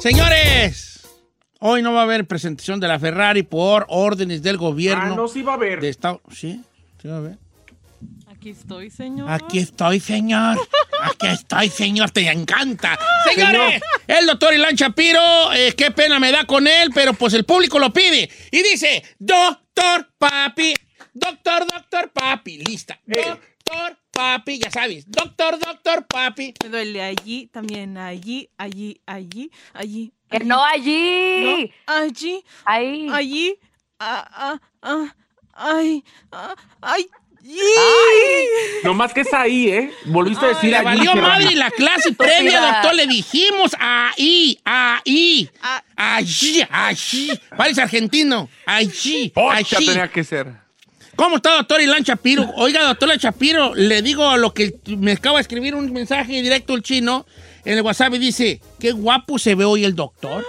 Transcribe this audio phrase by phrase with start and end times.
[0.00, 1.00] Señores,
[1.60, 5.12] hoy no va a haber presentación de la Ferrari por órdenes del gobierno.
[5.12, 5.80] Ah, no, sí va a haber.
[5.80, 6.60] De Estado- ¿Sí?
[7.00, 7.38] ¿Sí va a haber?
[8.28, 9.30] Aquí estoy, señor.
[9.30, 10.58] Aquí estoy, señor.
[11.02, 12.10] Aquí estoy, señor.
[12.10, 12.96] Te encanta.
[13.34, 17.44] Señores, el doctor Ilan Shapiro, eh, qué pena me da con él, pero pues el
[17.44, 18.28] público lo pide.
[18.52, 20.74] Y dice, doctor papi,
[21.12, 23.00] doctor, doctor papi, lista.
[23.06, 23.40] Doctor
[24.16, 25.04] papi, ya sabes.
[25.10, 26.54] Doctor, doctor papi.
[26.64, 30.12] Me duele allí, también allí, allí, allí, allí.
[30.30, 31.44] Que no allí.
[31.86, 33.08] No, allí, Ahí.
[33.12, 33.54] allí,
[34.00, 35.14] ah, ah, ah,
[35.54, 37.06] ay, ah, ay,
[38.82, 39.92] No más que es ahí, ¿eh?
[40.06, 42.94] Volviste a decir allí, valió madre la clase previa, doctor.
[42.94, 45.82] Le dijimos ahí, ahí, Ah.
[45.96, 47.40] allí, allí.
[47.56, 48.48] Parece argentino.
[48.66, 49.86] Allí, allí.
[49.86, 50.65] tenía que ser.
[51.16, 52.46] ¿Cómo está, doctor Ilan Chapiro?
[52.56, 56.74] Oiga, doctor Ilan Chapiro, le digo lo que me acaba de escribir un mensaje directo
[56.74, 57.26] el chino
[57.64, 60.44] en el WhatsApp y dice, qué guapo se ve hoy el doctor.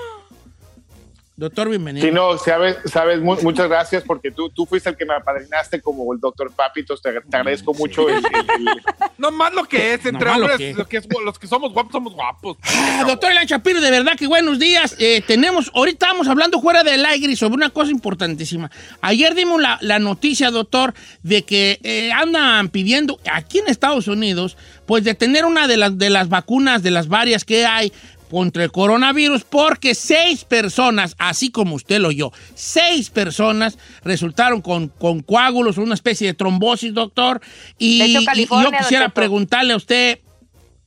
[1.39, 2.03] Doctor, bienvenido.
[2.03, 5.79] Sí, no, sabes, sabes mu- muchas gracias porque tú, tú fuiste el que me apadrinaste
[5.81, 6.99] como el doctor Papitos.
[6.99, 8.09] Te, te agradezco mucho.
[8.09, 8.23] el- el-
[8.67, 8.81] el-
[9.19, 10.75] No más lo que es, entre hombres, que es.
[10.77, 12.57] lo que es- los que somos guapos somos guapos.
[12.63, 14.95] Ah, doctor Chapiro, de verdad que buenos días.
[14.97, 18.71] Eh, tenemos, ahorita estamos hablando fuera del aire sobre una cosa importantísima.
[19.01, 24.57] Ayer dimos la, la noticia, doctor, de que eh, andan pidiendo aquí en Estados Unidos,
[24.87, 27.93] pues de tener una de las, de las vacunas, de las varias que hay
[28.29, 34.89] contra el coronavirus, porque seis personas, así como usted lo oyó, seis personas resultaron con,
[34.89, 37.41] con coágulos, una especie de trombosis, doctor.
[37.77, 40.19] Y, De hecho, y- yo quisiera preguntarle a usted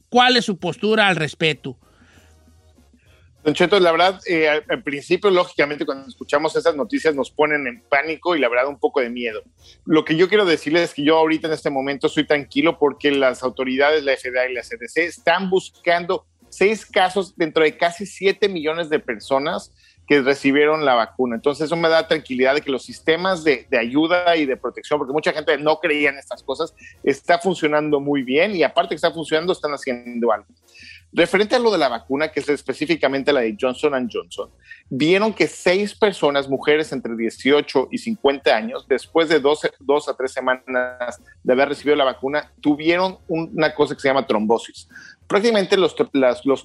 [0.09, 1.77] cuál es su postura al respecto.
[3.43, 7.67] Don Cheto, la verdad, eh, al, al principio, lógicamente, cuando escuchamos esas noticias nos ponen
[7.67, 9.43] en pánico y la verdad un poco de miedo.
[9.87, 13.11] Lo que yo quiero decirles es que yo ahorita en este momento estoy tranquilo porque
[13.11, 18.49] las autoridades, la FDA y la CDC, están buscando seis casos dentro de casi 7
[18.49, 19.73] millones de personas
[20.07, 21.37] que recibieron la vacuna.
[21.37, 24.99] Entonces eso me da tranquilidad de que los sistemas de, de ayuda y de protección,
[24.99, 26.75] porque mucha gente no creía en estas cosas,
[27.05, 30.49] está funcionando muy bien y aparte que está funcionando, están haciendo algo.
[31.13, 34.49] Referente a lo de la vacuna, que es específicamente la de Johnson Johnson,
[34.89, 40.15] vieron que seis personas, mujeres entre 18 y 50 años, después de 12, dos a
[40.17, 44.89] tres semanas de haber recibido la vacuna, tuvieron un- una cosa que se llama trombosis.
[45.27, 45.97] Prácticamente los,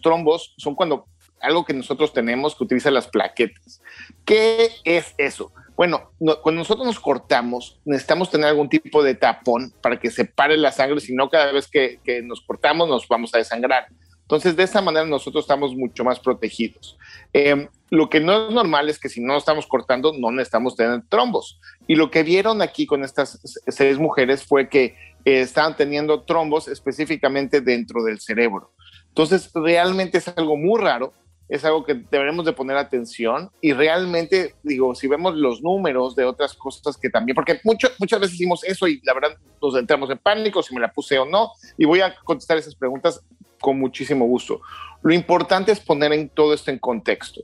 [0.02, 1.08] trombos son cuando
[1.42, 3.82] algo que nosotros tenemos que utiliza las plaquetas.
[4.24, 5.52] ¿Qué es eso?
[5.76, 10.26] Bueno, no- cuando nosotros nos cortamos, necesitamos tener algún tipo de tapón para que se
[10.26, 13.88] pare la sangre, si no cada vez que nos cortamos nos vamos a desangrar.
[14.26, 16.98] Entonces, de esa manera nosotros estamos mucho más protegidos.
[17.32, 21.04] Eh, lo que no es normal es que si no estamos cortando, no necesitamos tener
[21.10, 21.60] trombos.
[21.88, 26.68] Y lo que vieron aquí con estas seis mujeres fue que eh, estaban teniendo trombos
[26.68, 28.72] específicamente dentro del cerebro.
[29.10, 31.14] Entonces, realmente es algo muy raro,
[31.48, 36.26] es algo que deberemos de poner atención y realmente, digo, si vemos los números de
[36.26, 40.10] otras cosas que también, porque mucho, muchas veces hicimos eso y la verdad nos entramos
[40.10, 43.24] en pánico, si me la puse o no, y voy a contestar esas preguntas
[43.66, 44.62] con muchísimo gusto.
[45.02, 47.42] Lo importante es poner en todo esto en contexto.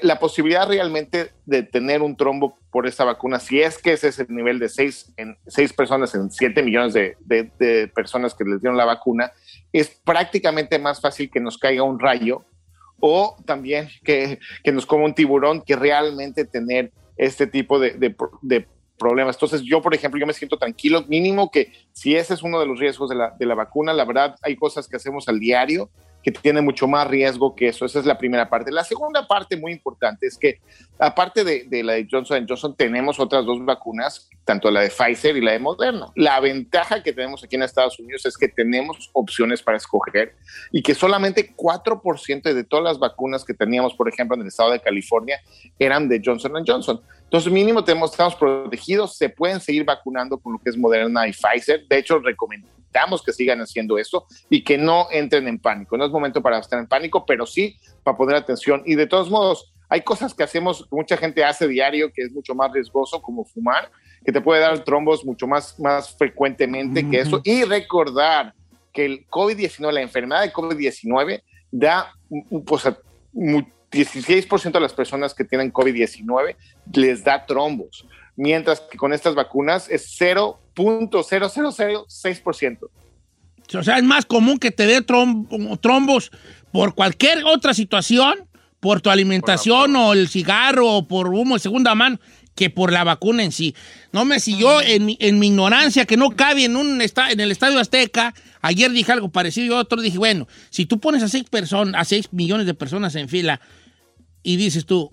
[0.00, 4.20] La posibilidad realmente de tener un trombo por esta vacuna, si es que ese es
[4.20, 8.76] el nivel de seis, en, seis personas en 7 millones de, personas que les dieron
[8.76, 9.32] la vacuna,
[9.72, 12.44] es prácticamente más fácil que nos caiga un rayo
[13.00, 14.38] o también que,
[14.72, 18.14] nos coma un tiburón que realmente tener este tipo de
[18.98, 19.36] problemas.
[19.36, 22.66] Entonces yo, por ejemplo, yo me siento tranquilo, mínimo que si ese es uno de
[22.66, 25.90] los riesgos de la, de la vacuna, la verdad hay cosas que hacemos al diario
[26.22, 27.84] que tiene mucho más riesgo que eso.
[27.84, 28.72] Esa es la primera parte.
[28.72, 30.60] La segunda parte muy importante es que,
[30.98, 35.36] aparte de, de la de Johnson Johnson, tenemos otras dos vacunas, tanto la de Pfizer
[35.36, 36.06] y la de Moderna.
[36.16, 40.34] La ventaja que tenemos aquí en Estados Unidos es que tenemos opciones para escoger
[40.72, 44.72] y que solamente 4% de todas las vacunas que teníamos, por ejemplo, en el estado
[44.72, 45.40] de California,
[45.78, 47.00] eran de Johnson Johnson.
[47.24, 51.32] Entonces, mínimo tenemos, estamos protegidos, se pueden seguir vacunando con lo que es Moderna y
[51.32, 51.86] Pfizer.
[51.86, 52.77] De hecho, recomendamos
[53.24, 55.96] que sigan haciendo esto y que no entren en pánico.
[55.96, 58.82] No es momento para estar en pánico, pero sí para poner atención.
[58.86, 62.54] Y de todos modos, hay cosas que hacemos, mucha gente hace diario, que es mucho
[62.54, 63.90] más riesgoso, como fumar,
[64.24, 67.40] que te puede dar trombos mucho más, más frecuentemente que eso.
[67.44, 68.54] Y recordar
[68.92, 72.12] que el COVID-19, la enfermedad de COVID-19, da
[72.66, 72.84] pues,
[73.32, 76.56] 16% de las personas que tienen COVID-19
[76.92, 78.06] les da trombos,
[78.38, 82.78] mientras que con estas vacunas es 0.0006%.
[83.74, 86.30] O sea, es más común que te dé trombos
[86.72, 88.48] por cualquier otra situación,
[88.80, 92.18] por tu alimentación o el cigarro o por humo de segunda mano,
[92.54, 93.74] que por la vacuna en sí.
[94.12, 97.40] No me si yo en, mi- en mi ignorancia que no cabe en un en
[97.40, 101.28] el Estadio Azteca, ayer dije algo parecido y otro dije, bueno, si tú pones a
[101.28, 103.60] seis personas, a seis millones de personas en fila
[104.42, 105.12] y dices tú,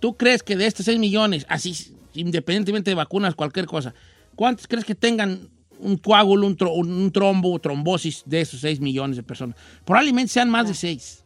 [0.00, 3.94] ¿tú crees que de estos 6 millones, así independientemente de vacunas, cualquier cosa,
[4.34, 5.48] cuántos crees que tengan
[5.78, 9.56] un coágulo, un, tro- un trombo, trombosis de esos 6 millones de personas?
[9.84, 11.24] Probablemente sean más de 6.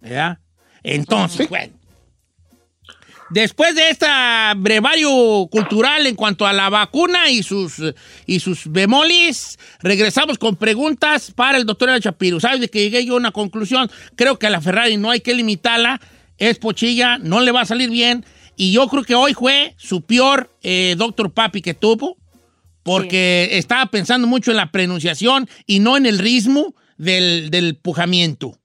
[0.00, 0.38] ¿Verdad?
[0.82, 1.74] Entonces, bueno.
[3.30, 4.06] Después de este
[4.56, 7.76] brevario cultural en cuanto a la vacuna y sus,
[8.26, 12.40] y sus bemolis, regresamos con preguntas para el doctor Chapiro.
[12.40, 13.90] ¿Sabes de que llegué yo a una conclusión?
[14.16, 15.98] Creo que a la Ferrari no hay que limitarla,
[16.36, 18.26] es pochilla, no le va a salir bien.
[18.62, 22.16] Y yo creo que hoy fue su peor eh, doctor Papi que tuvo,
[22.84, 28.56] porque estaba pensando mucho en la pronunciación y no en el ritmo del, del pujamiento.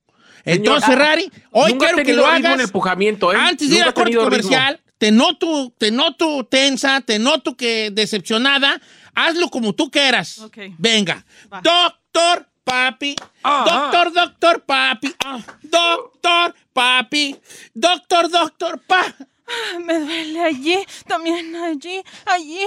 [0.46, 2.54] Entonces, Señor, Ferrari, hoy quiero que lo hagas.
[2.54, 3.38] en el pujamiento, ¿eh?
[3.40, 4.26] Antes de ir al corte ritmo.
[4.26, 8.80] comercial, te noto, te noto tensa, te noto que decepcionada.
[9.16, 10.40] Hazlo como tú quieras.
[10.78, 11.26] Venga.
[11.64, 13.16] Doctor Papi.
[13.44, 15.16] Doctor, doctor Papi.
[15.26, 17.36] Ah, doctor Papi.
[17.74, 19.24] Doctor, doctor Papi.
[19.86, 22.66] Me duele allí, también allí, allí.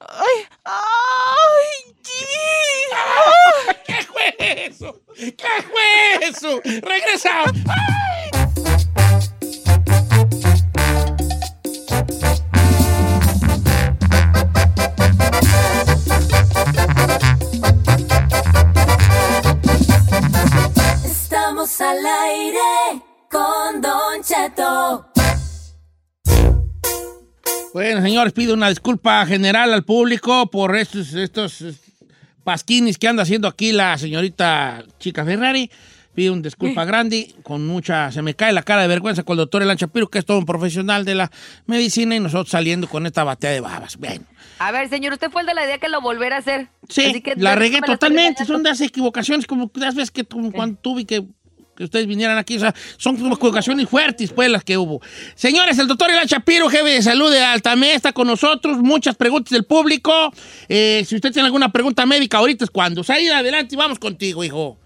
[0.00, 2.24] Ay, ay, sí.
[3.86, 5.00] ¿Qué fue eso?
[5.14, 6.60] ¿Qué fue eso?
[6.64, 7.52] Regresamos.
[21.04, 25.09] Estamos al aire con Don Cheto.
[27.72, 31.72] Bueno, señores, pido una disculpa general al público por estos, estos eh,
[32.42, 35.70] pasquinis que anda haciendo aquí la señorita Chica Ferrari.
[36.12, 39.38] Pido una disculpa grande, con mucha, se me cae la cara de vergüenza con el
[39.38, 41.30] doctor Elan Shapiro, que es todo un profesional de la
[41.66, 43.96] medicina, y nosotros saliendo con esta batea de babas.
[43.96, 44.24] Bueno,
[44.58, 46.66] A ver, señor, usted fue el de la idea que lo volviera a hacer.
[46.88, 50.50] sí, Así que la regué totalmente, son de esas equivocaciones como las veces que como
[50.50, 51.24] cuando tuve que
[51.80, 55.00] que ustedes vinieran aquí, o sea, son equivocaciones fuertes, pues, las que hubo.
[55.34, 59.50] Señores, el doctor Elan Shapiro, jefe de salud de Altamé, está con nosotros, muchas preguntas
[59.50, 60.12] del público.
[60.68, 63.02] Eh, si usted tiene alguna pregunta médica, ahorita es cuando.
[63.02, 64.76] Salida adelante y vamos contigo, hijo.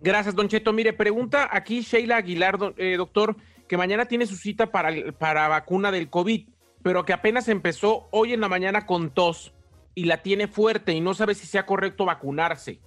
[0.00, 0.72] Gracias, Don Cheto.
[0.72, 3.36] Mire, pregunta aquí Sheila Aguilar, eh, doctor,
[3.68, 6.46] que mañana tiene su cita para, para vacuna del COVID,
[6.82, 9.52] pero que apenas empezó hoy en la mañana con tos
[9.94, 12.80] y la tiene fuerte y no sabe si sea correcto vacunarse.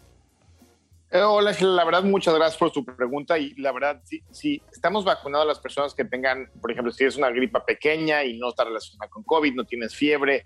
[1.16, 3.38] Eh, hola, la verdad, muchas gracias por su pregunta.
[3.38, 7.04] Y la verdad, sí, sí, estamos vacunando a las personas que tengan, por ejemplo, si
[7.04, 10.44] es una gripa pequeña y no está relacionada con COVID, no tienes fiebre,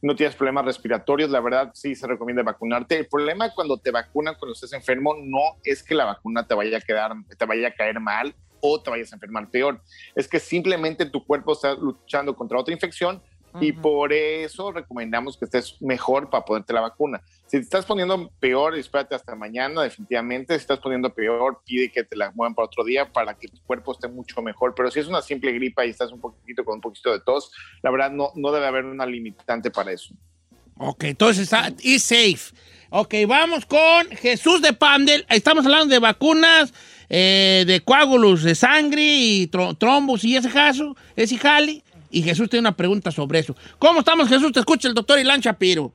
[0.00, 2.96] no tienes problemas respiratorios, la verdad, sí se recomienda vacunarte.
[2.96, 6.78] El problema cuando te vacunan, cuando estés enfermo, no es que la vacuna te vaya
[6.78, 9.82] a quedar, te vaya a caer mal o te vayas a enfermar peor.
[10.14, 13.20] Es que simplemente tu cuerpo está luchando contra otra infección
[13.60, 17.22] y por eso recomendamos que estés mejor para ponerte la vacuna.
[17.46, 20.54] Si te estás poniendo peor, espérate hasta mañana, definitivamente.
[20.54, 23.60] Si estás poniendo peor, pide que te la muevan para otro día para que tu
[23.62, 24.74] cuerpo esté mucho mejor.
[24.74, 27.50] Pero si es una simple gripa y estás un poquito con un poquito de tos,
[27.82, 30.14] la verdad no, no debe haber una limitante para eso.
[30.78, 32.54] Ok, entonces está is safe.
[32.90, 35.24] Ok, vamos con Jesús de Pandel.
[35.28, 36.72] Estamos hablando de vacunas,
[37.08, 41.82] eh, de coágulos de sangre y tro- trombos y ese caso, ese jali.
[42.10, 43.54] Y Jesús tiene una pregunta sobre eso.
[43.78, 44.52] ¿Cómo estamos, Jesús?
[44.52, 45.92] Te escucha el doctor Ilan Shapiro.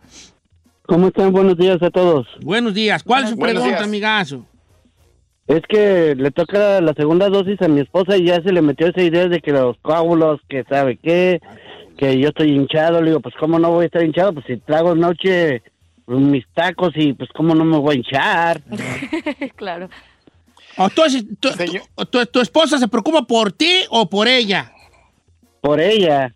[0.85, 1.31] ¿Cómo están?
[1.31, 2.27] Buenos días a todos.
[2.41, 3.03] Buenos días.
[3.03, 3.87] ¿Cuál es su Buenos pregunta, días.
[3.87, 4.45] amigazo?
[5.47, 8.87] Es que le toca la segunda dosis a mi esposa y ya se le metió
[8.87, 11.39] esa idea de que los coágulos, que sabe qué,
[11.97, 13.01] que yo estoy hinchado.
[13.01, 15.61] Le digo, pues cómo no voy a estar hinchado, pues si trago noche
[16.07, 18.61] mis tacos y pues cómo no me voy a hinchar.
[19.55, 19.89] claro.
[20.77, 24.71] Entonces, tu, tu- tu- tu esposa se preocupa por ti o por ella?
[25.61, 26.33] Por ella.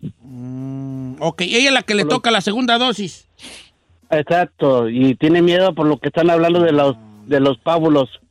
[1.19, 3.27] Ok, ella es la que le toca la segunda dosis.
[4.11, 4.87] Exacto.
[4.87, 8.21] Y tiene miedo por lo que están hablando de los, de los pábulos.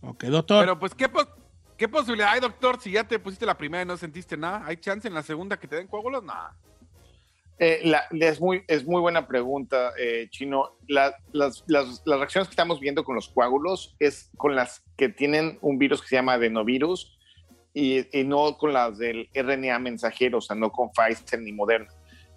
[0.00, 0.62] Ok, doctor.
[0.64, 1.28] Pero pues, ¿qué, pos-
[1.76, 4.62] ¿qué posibilidad hay, doctor, si ya te pusiste la primera y no sentiste nada?
[4.66, 6.24] ¿Hay chance en la segunda que te den coágulos?
[6.24, 6.56] Nada.
[7.58, 10.70] Eh, la- es, muy, es muy buena pregunta, eh, Chino.
[10.88, 15.10] La- las, las- las reacciones que estamos viendo con los coágulos es con las que
[15.10, 17.18] tienen un virus que se llama adenovirus
[17.72, 21.88] y, y no con las del RNA mensajero, o sea, no con Pfizer ni Moderna.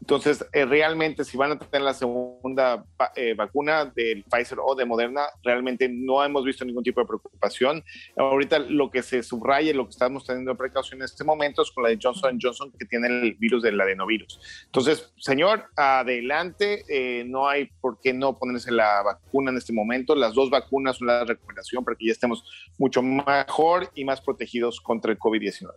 [0.03, 2.83] Entonces, eh, realmente, si van a tener la segunda
[3.15, 7.81] eh, vacuna del Pfizer o de Moderna, realmente no hemos visto ningún tipo de preocupación.
[8.17, 11.85] Ahorita lo que se subraya lo que estamos teniendo precaución en este momento es con
[11.85, 14.41] la de Johnson Johnson, que tiene el virus del adenovirus.
[14.65, 20.15] Entonces, señor, adelante, eh, no hay por qué no ponerse la vacuna en este momento.
[20.15, 22.43] Las dos vacunas son la recomendación para que ya estemos
[22.77, 25.71] mucho mejor y más protegidos contra el COVID-19.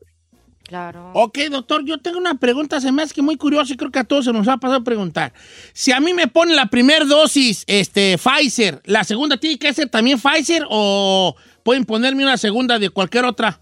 [0.66, 1.12] Claro.
[1.14, 4.00] Ok, doctor, yo tengo una pregunta, se me hace que muy curiosa y creo que
[4.00, 5.32] a todos se nos ha pasado a preguntar.
[5.72, 9.88] Si a mí me ponen la primera dosis, este, Pfizer, ¿la segunda tiene que ser
[9.88, 13.60] también Pfizer o pueden ponerme una segunda de cualquier otra?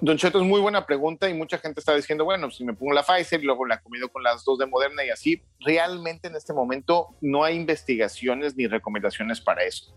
[0.00, 2.92] Don Cheto, es muy buena pregunta y mucha gente está diciendo, bueno, si me pongo
[2.92, 6.34] la Pfizer y luego la comido con las dos de Moderna y así, realmente en
[6.34, 9.94] este momento no hay investigaciones ni recomendaciones para eso.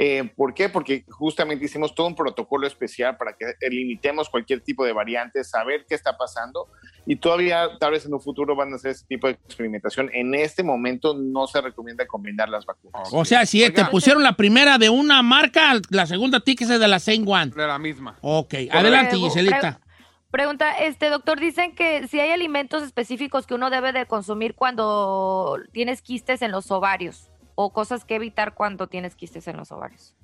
[0.00, 0.68] Eh, ¿Por qué?
[0.68, 5.86] Porque justamente hicimos todo un protocolo especial para que limitemos cualquier tipo de variante, saber
[5.88, 6.68] qué está pasando
[7.04, 10.08] y todavía tal vez en un futuro van a hacer ese tipo de experimentación.
[10.12, 13.08] En este momento no se recomienda combinar las vacunas.
[13.10, 16.78] O sea, si te pusieron la primera de una marca, la segunda tiene que ser
[16.78, 17.46] de la same one.
[17.46, 18.16] De la misma.
[18.20, 19.80] Ok, adelante, Giselita.
[20.30, 25.58] Pregunta, este doctor, dicen que si hay alimentos específicos que uno debe de consumir cuando
[25.72, 30.14] tienes quistes en los ovarios o cosas que evitar cuando tienes quistes en los ovarios.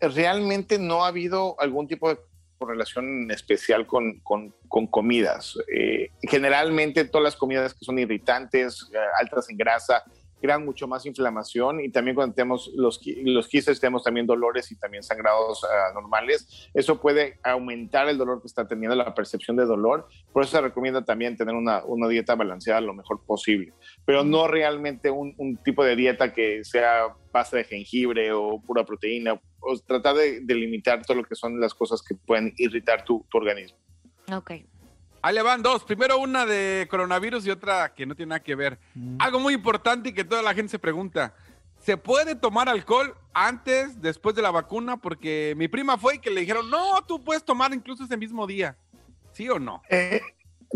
[0.00, 2.18] realmente no ha habido algún tipo de
[2.58, 4.52] correlación especial con, con-
[4.90, 5.54] comidas.
[5.72, 10.02] Eh, generalmente todas las comidas que son irritantes, eh, altas en grasa,
[10.40, 14.76] crean mucho más inflamación y también cuando tenemos los, los quistes tenemos también dolores y
[14.76, 16.68] también sangrados ah, normales.
[16.74, 20.08] Eso puede aumentar el dolor que está teniendo, la percepción de dolor.
[20.32, 23.72] Por eso se recomienda también tener una, una dieta balanceada lo mejor posible,
[24.04, 28.84] pero no realmente un, un tipo de dieta que sea pasta de jengibre o pura
[28.84, 29.40] proteína.
[29.60, 33.26] O tratar de, de limitar todo lo que son las cosas que pueden irritar tu,
[33.28, 33.76] tu organismo.
[34.32, 34.52] Ok.
[35.22, 35.84] Ahí le van dos.
[35.84, 38.78] Primero una de coronavirus y otra que no tiene nada que ver.
[39.18, 41.34] Algo muy importante y que toda la gente se pregunta.
[41.80, 44.96] ¿Se puede tomar alcohol antes, después de la vacuna?
[44.96, 48.46] Porque mi prima fue y que le dijeron, no, tú puedes tomar incluso ese mismo
[48.46, 48.76] día.
[49.32, 49.82] ¿Sí o no?
[49.88, 50.20] Eh,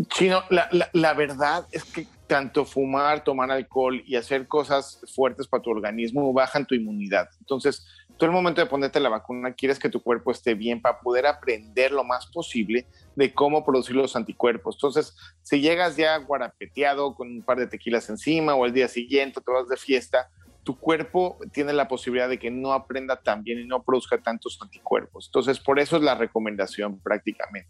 [0.07, 5.45] Chino, la, la- la verdad es que tanto fumar, tomar alcohol y hacer cosas fuertes
[5.47, 7.29] para tu organismo bajan tu inmunidad.
[7.41, 7.85] Entonces,
[8.17, 11.25] tú el momento de ponerte la vacuna quieres que tu cuerpo esté bien para poder
[11.25, 14.75] aprender lo más posible de cómo producir los anticuerpos.
[14.75, 19.41] Entonces, si llegas ya guarapeteado con un par de tequilas encima o el día siguiente
[19.41, 20.29] te vas de fiesta,
[20.63, 24.57] tu cuerpo tiene la posibilidad de que no aprenda tan bien y no produzca tantos
[24.61, 25.27] anticuerpos.
[25.27, 27.69] Entonces, por eso es la recomendación prácticamente.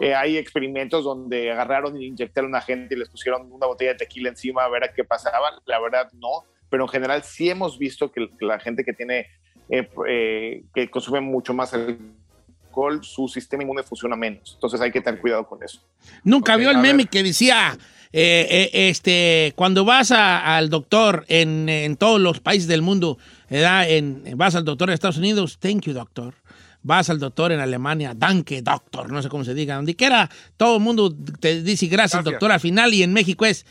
[0.00, 3.98] Eh, hay experimentos donde agarraron y inyectaron a gente y les pusieron una botella de
[3.98, 5.62] tequila encima a ver a qué pasaba.
[5.64, 6.44] La verdad, no.
[6.68, 9.26] Pero en general sí hemos visto que la gente que tiene,
[9.68, 14.52] eh, eh, que consume mucho más alcohol, su sistema inmune funciona menos.
[14.54, 15.80] Entonces hay que tener cuidado con eso.
[16.24, 17.08] Nunca Ok, vio el meme ver.
[17.08, 17.76] que decía,
[18.12, 23.18] eh, este, cuando vas a- al doctor en, en todos los países del mundo.
[23.48, 26.34] En, vas al doctor en Estados Unidos, thank you, doctor.
[26.82, 29.74] Vas al doctor en Alemania, danke, doctor, no sé cómo se diga.
[29.76, 32.24] Donde quiera, todo el mundo te dice gracias, Gracias.
[32.24, 33.66] doctor, al final, y en México es,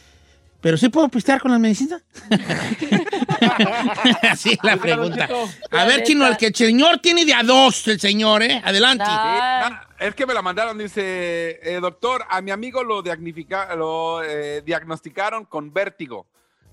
[0.65, 2.01] ¿pero sí puedo pistear con la medicina?
[4.24, 5.29] Así es la pregunta.
[5.69, 8.63] A ver, chino, el que el señor tiene de a dos, el señor, ¿eh?
[8.65, 9.03] Adelante.
[9.05, 13.03] Ah, es que me la mandaron, dice, eh, doctor, a mi amigo lo,
[14.24, 16.25] eh, diagnosticaron con vértigo.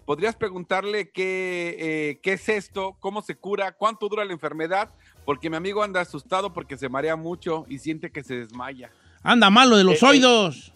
[0.06, 4.88] ¿Podrías preguntarle qué, eh, qué es esto, cómo se cura, cuánto dura la enfermedad?
[5.26, 8.90] Porque mi amigo anda asustado porque se marea mucho y siente que se desmaya.
[9.22, 10.72] Anda malo de los Eh, eh, oídos.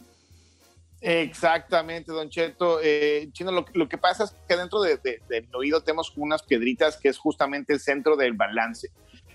[1.08, 2.80] Exactamente, Don Cheto.
[2.82, 6.96] Eh, Chino, lo, que pasa es que dentro de- de- del oído tenemos unas piedritas
[6.96, 8.90] que es justamente el centro del balance.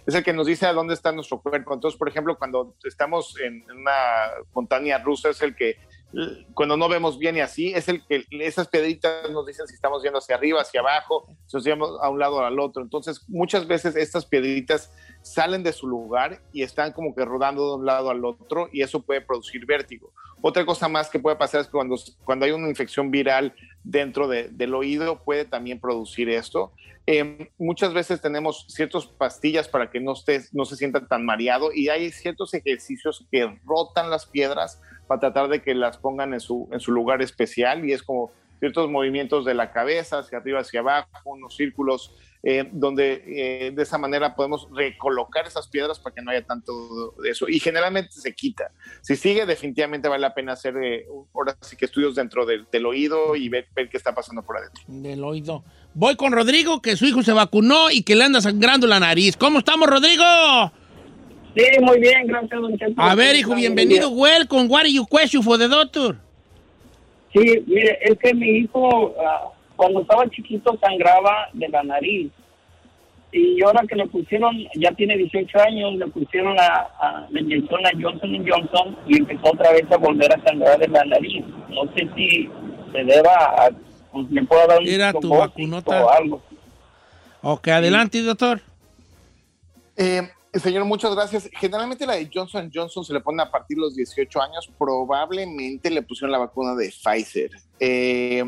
[0.06, 1.74] Es el que nos dice a dónde está nuestro cuerpo.
[1.74, 5.78] Entonces, por ejemplo, cuando estamos en una montaña rusa, es el que
[6.54, 10.04] cuando no vemos bien y así, es el que esas piedritas nos dicen si estamos
[10.04, 12.84] yendo hacia arriba, hacia abajo, si nos yendo a un lado o al otro.
[12.84, 17.76] Entonces, muchas veces estas piedritas salen de su lugar y están como que rodando de
[17.78, 20.12] un lado al otro y eso puede producir vértigo.
[20.42, 24.28] Otra cosa más que puede pasar es que cuando, cuando hay una infección viral dentro
[24.28, 26.72] de- del oído puede también producir esto.
[27.08, 31.72] Eh, muchas veces tenemos ciertas pastillas para que no, estés, no se sienta tan mareado
[31.74, 36.40] y hay ciertos ejercicios que rotan las piedras para tratar de que las pongan en
[36.40, 40.60] su, en su lugar especial y es como ciertos movimientos de la cabeza hacia arriba,
[40.62, 46.16] hacia abajo, unos círculos, eh, donde eh, de esa manera podemos recolocar esas piedras para
[46.16, 47.48] que no haya tanto de eso.
[47.48, 48.72] Y generalmente se quita.
[49.02, 52.86] Si sigue, definitivamente vale la pena hacer eh, ahora sí que estudios dentro del, del
[52.86, 54.84] oído y ver, ver qué está pasando por adentro.
[54.88, 55.64] Del oído.
[55.94, 59.38] Voy con Rodrigo, que su hijo se vacunó y que le anda sangrando la nariz.
[59.38, 60.24] ¿Cómo estamos, Rodrigo?
[61.56, 62.94] Sí, muy bien, gracias, don Cheto.
[63.02, 64.10] A ver, hijo, bienvenido.
[64.10, 64.68] Welcome.
[64.68, 66.18] What are you question for the doctor?
[67.34, 72.32] Sí, mire, es que mi hijo, ah, cuando estaba chiquito, sangraba de la nariz.
[73.32, 77.84] Y ahora que le pusieron, ya tiene 18 años, le pusieron a, a la inyección
[77.88, 81.44] a Johnson Johnson y empezó otra vez a volver a sangrar de la nariz.
[81.70, 82.48] No sé si
[82.92, 83.72] se deba a,
[84.12, 86.06] pues, le puedo dar un Era tu vacunota.
[86.06, 86.44] o algo.
[87.42, 88.62] Ok, adelante, doctor.
[89.98, 91.50] Eh, señor, muchas gracias.
[91.60, 94.70] Generalmente la de Johnson Johnson se le pone a partir de los 18 años.
[94.78, 97.50] Probablemente le pusieron la vacuna de Pfizer.
[97.80, 98.44] Eh,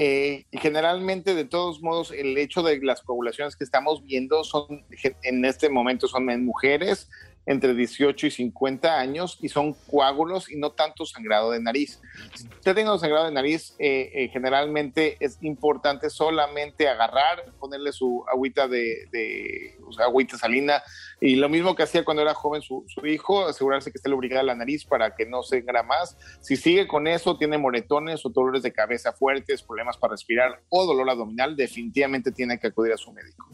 [0.00, 4.84] eh, generalmente, de todos modos, el hecho de las coagulaciones que estamos viendo son
[5.24, 7.10] en este momento son en mujeres
[7.48, 11.98] entre 18 y 50 años y son coágulos y no tanto sangrado de nariz.
[12.34, 17.92] Si usted tenga un sangrado de nariz, eh, eh, generalmente es importante solamente agarrar, ponerle
[17.92, 20.82] su agüita de, agüita salina
[21.22, 24.54] y lo mismo que hacía cuando era joven su, hijo, asegurarse que esté lubricada la
[24.54, 26.18] nariz para que no sangra más.
[26.42, 30.84] Si sigue con eso, tiene moretones o dolores de cabeza fuertes, problemas para respirar o
[30.84, 33.48] dolor abdominal, definitivamente tiene que acudir a su médico.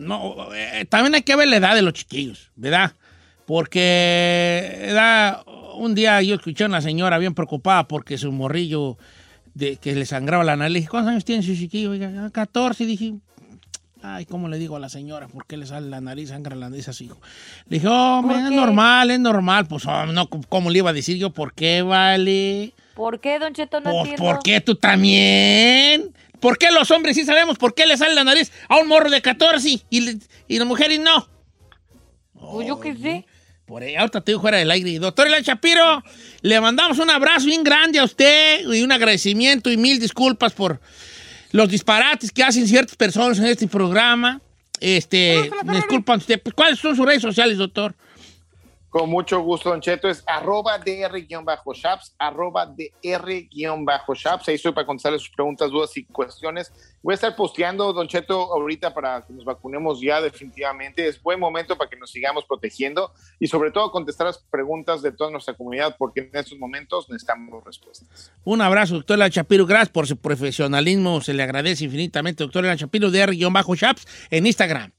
[0.00, 2.92] No, eh, también hay que ver la edad de los chiquillos, ¿verdad?
[3.46, 5.42] Porque edad,
[5.74, 8.96] un día yo escuché a una señora bien preocupada porque su morrillo
[9.54, 10.72] de, que le sangraba la nariz.
[10.72, 11.90] Le dije, ¿cuántos años tiene su chiquillo?
[11.90, 12.86] Oiga, 14.
[12.86, 13.14] Dije,
[14.02, 15.28] ay, ¿cómo le digo a la señora?
[15.28, 17.20] ¿Por qué le sale la nariz, sangra la nariz a su hijo?
[17.68, 19.66] Le dije, oh, ¿Por es normal, es normal.
[19.66, 21.30] Pues, oh, no, ¿cómo le iba a decir yo?
[21.30, 22.72] ¿Por qué, vale?
[22.94, 23.80] ¿Por qué, Don Cheto?
[23.80, 24.24] No Pues, entiendo.
[24.24, 26.12] ¿por qué tú también?
[26.40, 29.10] ¿Por qué los hombres sí sabemos por qué le sale la nariz a un morro
[29.10, 30.18] de 14 y, le-
[30.48, 31.28] y las mujeres no?
[32.34, 33.26] Pues yo qué sé.
[33.66, 34.98] Por ahí, ahorita digo fuera del aire.
[34.98, 36.02] Doctor Elan Shapiro,
[36.42, 40.80] le mandamos un abrazo bien grande a usted y un agradecimiento y mil disculpas por
[41.52, 44.40] los disparates que hacen ciertas personas en este programa.
[44.80, 46.40] Este, disculpan usted.
[46.42, 47.94] Pues, ¿Cuáles son sus redes sociales, doctor?
[48.90, 50.08] Con mucho gusto, Don Cheto.
[50.08, 54.48] Es arroba dr-shaps, arroba dr-shaps.
[54.48, 56.72] Ahí estoy para contestarle sus preguntas, dudas y cuestiones.
[57.00, 61.06] Voy a estar posteando, Don Cheto, ahorita para que nos vacunemos ya definitivamente.
[61.06, 65.12] Es buen momento para que nos sigamos protegiendo y sobre todo contestar las preguntas de
[65.12, 68.32] toda nuestra comunidad porque en estos momentos necesitamos respuestas.
[68.42, 69.66] Un abrazo, doctor Elan Shapiro.
[69.66, 71.20] Gracias por su profesionalismo.
[71.20, 74.90] Se le agradece infinitamente, doctor Elan Shapiro, de R-Shaps en Instagram.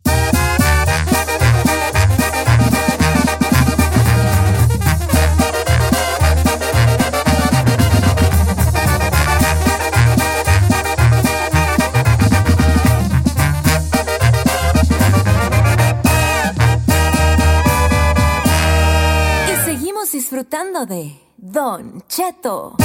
[20.42, 22.76] Disfrutando de Don Cheto.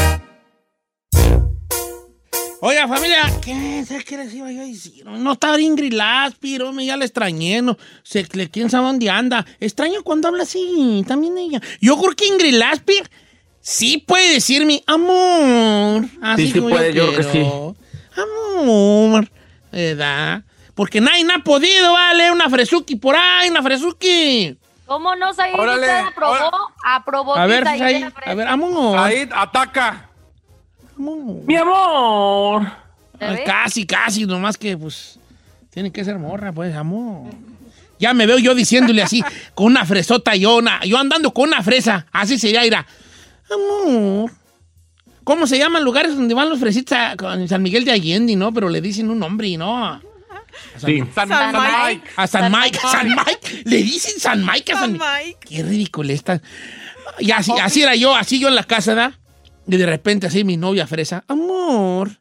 [2.61, 5.07] Oiga, familia, ¿qué, ¿sabes qué les iba yo a decir?
[5.07, 7.79] No está Ingrid Laspi, hombre, ya la extrañé, no.
[8.03, 9.47] Se, ¿Quién sabe dónde anda?
[9.59, 11.63] Extraño cuando habla así, también ella.
[11.81, 12.95] Yo creo que Ingrid Laspi
[13.61, 16.05] sí puede decir mi amor.
[16.21, 17.77] Así Sí, sí como puede, yo creo que quiero.
[18.17, 19.31] Amor,
[19.73, 20.45] ¿verdad?
[20.75, 24.59] Porque nadie ha podido, vale, una fresuki por ahí, una fresuki.
[24.87, 25.55] ¿Cómo no, Said?
[25.59, 26.33] Órale, ¿Usted aprobó?
[26.33, 26.57] órale.
[26.85, 27.37] Aprobó.
[27.37, 28.99] A ver, Said, a ver, amor.
[28.99, 30.09] Said, ataca.
[30.97, 32.67] Mi amor.
[33.21, 35.19] Ay, casi, casi, nomás que pues
[35.71, 37.31] tiene que ser morra, pues, amor.
[37.99, 39.23] Ya me veo yo diciéndole así,
[39.55, 42.87] con una fresota yo, una, yo andando con una fresa, así sería, irá.
[43.51, 44.31] Amor.
[45.25, 48.53] ¿Cómo se llaman lugares donde van los fresitas con San Miguel de Allende, no?
[48.53, 50.01] Pero le dicen un nombre, ¿no?
[50.75, 50.99] A Sí.
[51.15, 52.03] San, San San Mike.
[52.03, 52.11] Mike.
[52.17, 53.63] a San Mike, a San Mike.
[53.65, 55.39] Le dicen San Mike a San, San Mike.
[55.49, 56.41] Qué ridículo está.
[57.19, 59.19] Y así, así era yo, así yo en la casa, ¿da?
[59.67, 62.21] Y de repente así mi novia fresa, amor,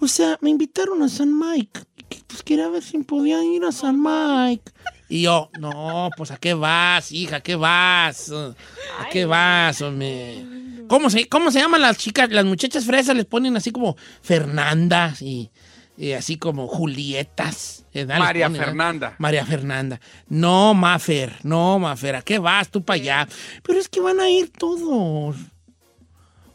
[0.00, 1.80] o sea, me invitaron a San Mike.
[2.26, 4.70] Pues quería ver si podía ir a San Mike.
[5.08, 7.36] Y yo, no, pues ¿a qué vas, hija?
[7.36, 8.30] ¿A qué vas?
[8.32, 10.44] ¿A qué vas, hombre?
[10.88, 12.30] ¿Cómo se, ¿Cómo se llaman las chicas?
[12.30, 15.50] Las muchachas fresas les ponen así como Fernandas y,
[15.96, 17.84] y así como Julietas.
[18.18, 18.50] María.
[18.50, 19.14] Fernanda.
[19.18, 20.00] María Fernanda.
[20.28, 23.28] No, Mafer, no, Mafer, ¿a qué vas tú para allá?
[23.62, 25.36] Pero es que van a ir todos.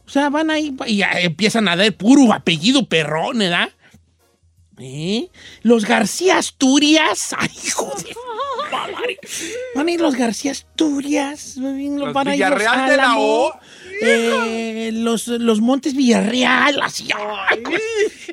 [0.05, 3.69] O sea, van a ir y ya empiezan a dar puro apellido perrón, ¿verdad?
[4.79, 5.29] ¿Eh?
[5.61, 7.33] Los García Asturias.
[7.37, 8.15] Ay, hijo de...
[8.71, 9.19] madre.
[9.75, 11.57] Van a ir los García Asturias.
[11.57, 13.53] Los van a ir los Villarreal de la O.
[14.01, 16.81] eh, los, los Montes Villarreal.
[16.81, 17.07] Así.
[17.15, 17.79] ay, güey.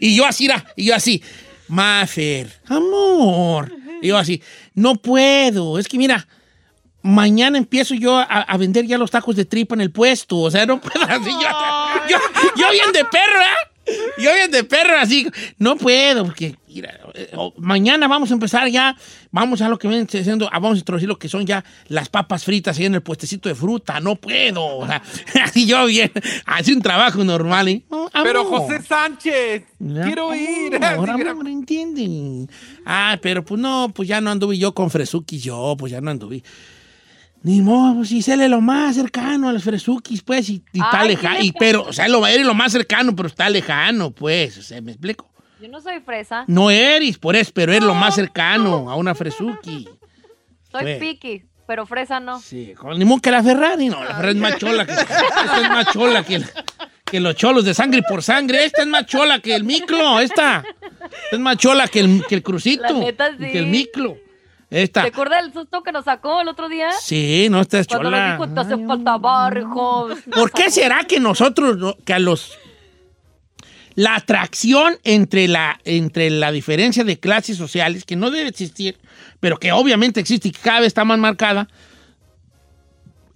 [0.01, 1.23] y yo así, y yo así.
[1.69, 3.73] Mafer, amor.
[4.03, 4.43] Y yo así,
[4.75, 5.79] no puedo.
[5.79, 6.29] Es que mira,
[7.03, 10.39] mañana empiezo yo a, a vender ya los tacos de tripa en el puesto.
[10.39, 11.31] O sea, no puedo así.
[11.31, 12.19] Yo, yo,
[12.57, 13.76] yo bien de perro, ¿eh?
[14.18, 15.29] Yo bien de perro, así.
[15.59, 18.96] No puedo, porque mira, eh, oh, mañana vamos a empezar ya.
[19.31, 22.09] Vamos a lo que viene siendo, ah, vamos a introducir lo que son ya las
[22.09, 24.01] papas fritas ahí en el puestecito de fruta.
[24.01, 24.79] No puedo.
[24.79, 25.03] O sea,
[25.44, 26.11] así yo bien,
[26.46, 27.83] así un trabajo normal, ¿eh?
[27.90, 28.44] No, Pero.
[28.46, 30.83] José Sánchez, Ya, quiero ir.
[30.83, 32.49] Ahora amor, entienden.
[32.85, 36.11] Ah, pero pues no, pues ya no anduve yo con Fresuki, yo, pues ya no
[36.11, 36.42] anduve.
[37.47, 41.05] Ni modo, pues si sale lo más cercano a los Fresukis, pues, y, y está
[41.05, 41.37] lejano.
[41.37, 43.49] ¿qué le Y, pero, o sea, lo va a ir lo más cercano, pero está
[43.49, 45.31] lejano, pues, o sea, ¿me explico?
[45.61, 46.43] Yo no soy fresa.
[46.49, 49.85] No eres, por eso, pero es lo más cercano a una Fresuki.
[50.73, 50.99] Soy Pues.
[50.99, 52.41] piqui, pero fresa no.
[52.41, 55.61] Sí, con ni modo que la Ferrari, no, la Ferrari es más chola que, esta
[55.63, 56.43] es más chola que,
[57.05, 58.65] que los cholos de sangre por sangre.
[58.65, 60.65] Esta es más chola que el miclo, esta.
[61.01, 62.83] Esta es más chola que el, que el crucito.
[62.83, 63.53] La neta, sí.
[63.53, 64.17] Que el miclo.
[64.69, 65.03] Esta.
[65.03, 66.91] ¿Te acuerdas del susto que nos sacó el otro día?
[67.01, 69.71] Sí, no, esta es Cuando nos dijo, te hace falta barrio.
[70.35, 72.59] ¿Por qué será que nosotros, no- que a los...
[73.95, 78.99] La atracción entre la, entre la diferencia de clases sociales, que no debe existir,
[79.41, 81.67] pero que obviamente existe y que cada vez está más marcada,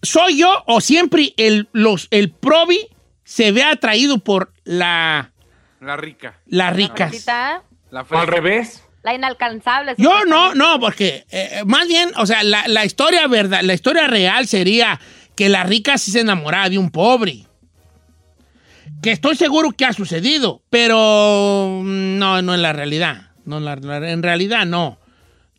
[0.02, 2.88] ¿soy yo o siempre el, los, el probi
[3.24, 5.32] se ve atraído por la,
[5.80, 6.40] La rica.
[6.46, 7.10] las ricas?
[7.10, 8.82] Ahorita, La Al revés.
[9.02, 9.94] La inalcanzable.
[9.96, 14.06] Yo no, no, porque eh, más bien, o sea, la, la historia verdad, la historia
[14.06, 15.00] real sería
[15.34, 17.46] que la rica sí se enamoraba de un pobre.
[19.02, 23.30] Que estoy seguro que ha sucedido, pero no, no en la realidad.
[23.46, 24.98] No, en, la- la- en realidad no.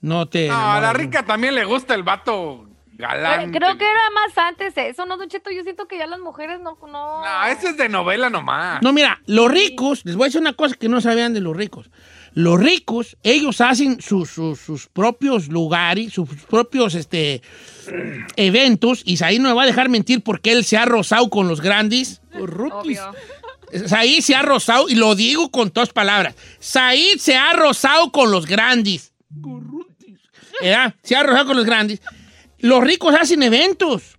[0.02, 0.48] No te.
[0.48, 3.50] No, a la rica también le gusta el vato galán.
[3.52, 5.50] Creo, creo que era más antes eso, ¿no, Don Cheto?
[5.52, 6.78] Yo siento que ya las mujeres no...
[6.88, 7.22] no...
[7.24, 8.82] No, ese es de novela nomás.
[8.84, 11.56] No, mira, los ricos, les voy a decir una cosa que no sabían de los
[11.56, 11.90] ricos.
[12.34, 17.42] Los ricos, ellos hacen sus, sus- sus propios lugares, sus propios este,
[18.38, 21.48] eventos, y Saí no me va a dejar mentir porque él se ha rozado con
[21.48, 22.22] los grandes.
[22.34, 23.14] Obvio.
[23.88, 26.36] Said se ha rozado, y lo digo con todas palabras.
[26.60, 29.14] Said se ha rozado con los grandes.
[30.62, 30.94] ¿Verdad?
[31.04, 32.02] Se ha rozado con los grandes.
[32.60, 34.18] Los ricos hacen eventos.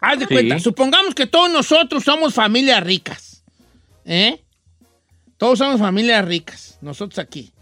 [0.00, 0.34] Haz de Sí.
[0.34, 3.44] cuenta, supongamos que todos nosotros somos familias ricas.
[4.04, 4.43] ¿Eh?
[5.36, 7.52] Todos somos familias ricas, nosotros aquí.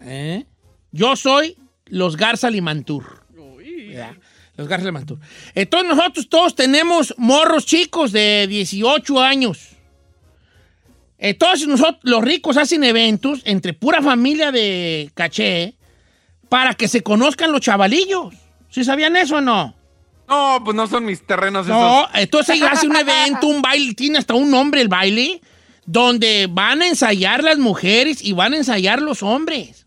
[0.00, 0.44] ¿Eh?
[0.92, 3.24] Yo soy los Garza Limantur.
[3.34, 4.14] ¿verdad?
[4.56, 5.18] Los Garza Limantur.
[5.54, 9.70] Entonces nosotros todos tenemos morros chicos de 18 años.
[11.18, 15.74] Entonces nosotros, los ricos hacen eventos entre pura familia de caché
[16.48, 18.34] para que se conozcan los chavalillos.
[18.68, 19.74] ¿Sí sabían eso o no?
[20.28, 22.10] No, pues no son mis terrenos No, esos.
[22.14, 25.40] entonces hacen un evento, un baile, tiene hasta un nombre el baile,
[25.86, 29.84] donde van a ensayar las mujeres y van a ensayar los hombres.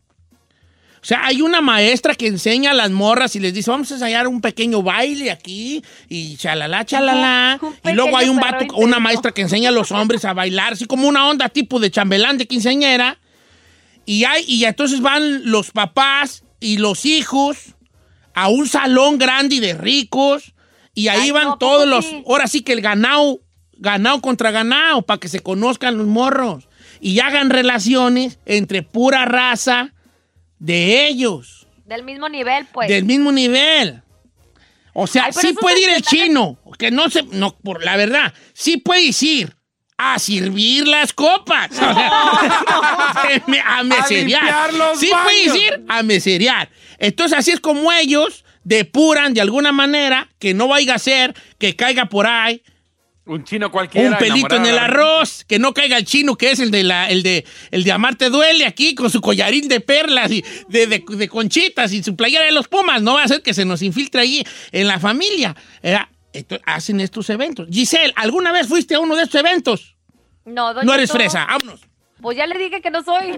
[1.01, 3.93] O sea, hay una maestra que enseña a las morras y les dice, vamos a
[3.93, 7.59] ensayar un pequeño baile aquí y chalala, chalala.
[7.85, 10.85] Y luego hay un vato, una maestra que enseña a los hombres a bailar, así
[10.85, 13.19] como una onda tipo de chambelán de quinceañera.
[14.05, 17.75] Y, hay, y entonces van los papás y los hijos
[18.33, 20.53] a un salón grande y de ricos.
[20.93, 22.05] Y ahí Ay, van no, ¿a todos los.
[22.25, 23.39] Ahora sí que el ganado,
[23.79, 26.67] ganado contra ganado, para que se conozcan los morros.
[26.99, 29.93] Y hagan relaciones entre pura raza
[30.59, 32.89] de ellos, Del mismo nivel, pues.
[32.89, 34.01] del mismo nivel.
[34.93, 37.21] O sea, Ay, sí puede ir el chino, que no se.
[37.23, 39.55] No, por la verdad, sí puedes ir
[39.97, 41.69] a servir las copas.
[41.71, 42.11] O sea,
[43.77, 44.71] a meserear.
[44.97, 45.23] sí baños.
[45.23, 46.69] puedes ir a meserear.
[46.97, 51.75] Entonces, así es como ellos depuran de alguna manera que no vaya a ser que
[51.75, 52.63] caiga por ahí
[53.27, 54.09] Un chino cualquiera.
[54.11, 57.09] un pelito en el arroz, que no caiga el chino, que es el de la,
[57.09, 61.03] el de, el de Amarte Duele aquí, con su collarín de perlas y de, de-
[61.07, 63.01] de conchitas y su playera de los Pumas.
[63.01, 65.55] No va a ser que se nos infiltre allí en la familia.
[66.33, 67.67] Esto- hacen estos eventos.
[67.71, 69.95] Giselle, ¿alguna vez fuiste a uno de estos eventos?
[70.45, 71.81] No, Don No eres fresa, vámonos.
[72.21, 73.37] Pues ya le dije que no soy.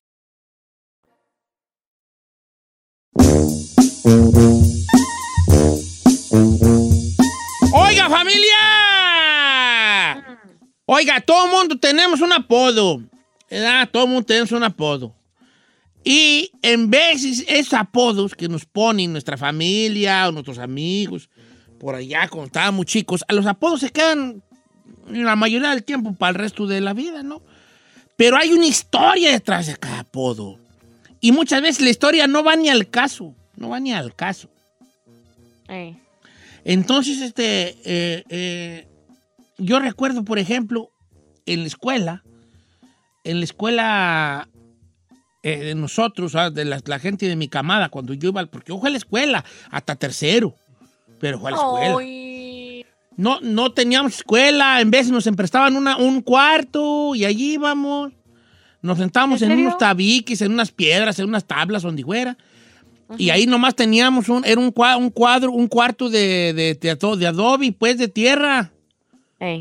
[7.73, 8.57] ¡Oiga, familia!
[10.85, 13.01] Oiga, todo mundo tenemos un apodo.
[13.51, 13.89] ¿verdad?
[13.91, 15.13] Todo mundo tenemos un apodo.
[16.03, 21.29] Y en veces esos apodos que nos ponen nuestra familia o nuestros amigos,
[21.79, 24.41] por allá cuando estábamos chicos, a los apodos se quedan
[25.07, 27.41] la mayoría del tiempo para el resto de la vida, ¿no?
[28.15, 30.60] Pero hay una historia detrás de cada apodo.
[31.21, 33.35] Y muchas veces la historia no va ni al caso.
[33.55, 34.49] No va ni al caso.
[36.65, 38.87] Entonces, este, eh, eh,
[39.57, 40.89] yo recuerdo, por ejemplo,
[41.45, 42.23] en la escuela,
[43.23, 44.49] en la escuela
[45.43, 48.69] eh, de nosotros, ah, de la, la gente de mi camada, cuando yo iba, porque
[48.69, 50.55] yo fui a la escuela hasta tercero,
[51.19, 52.87] pero fue a la escuela.
[53.17, 58.13] No, no teníamos escuela, en vez nos emprestaban una, un cuarto y allí íbamos.
[58.81, 62.37] Nos sentábamos ¿En en, unos tabiques, en unas piedras, en unas tablas, donde fuera.
[63.17, 67.17] Y ahí nomás teníamos un, era un cuadro, un, cuadro, un cuarto de, de, de
[67.17, 68.71] de adobe, pues, de tierra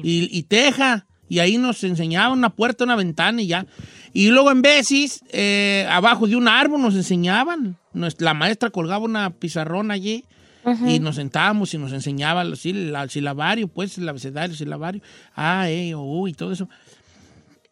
[0.04, 1.06] y, y teja.
[1.28, 3.66] Y ahí nos enseñaban una puerta, una ventana y ya.
[4.12, 7.76] Y luego en veces, eh, abajo de un árbol nos enseñaban.
[7.92, 10.24] Nuestra- la maestra colgaba una pizarrón allí
[10.88, 15.02] y nos sentábamos y nos enseñaba el, sil- el silabario, pues, el abecedario, el silabario.
[15.34, 16.68] A, E, O, U y todo eso.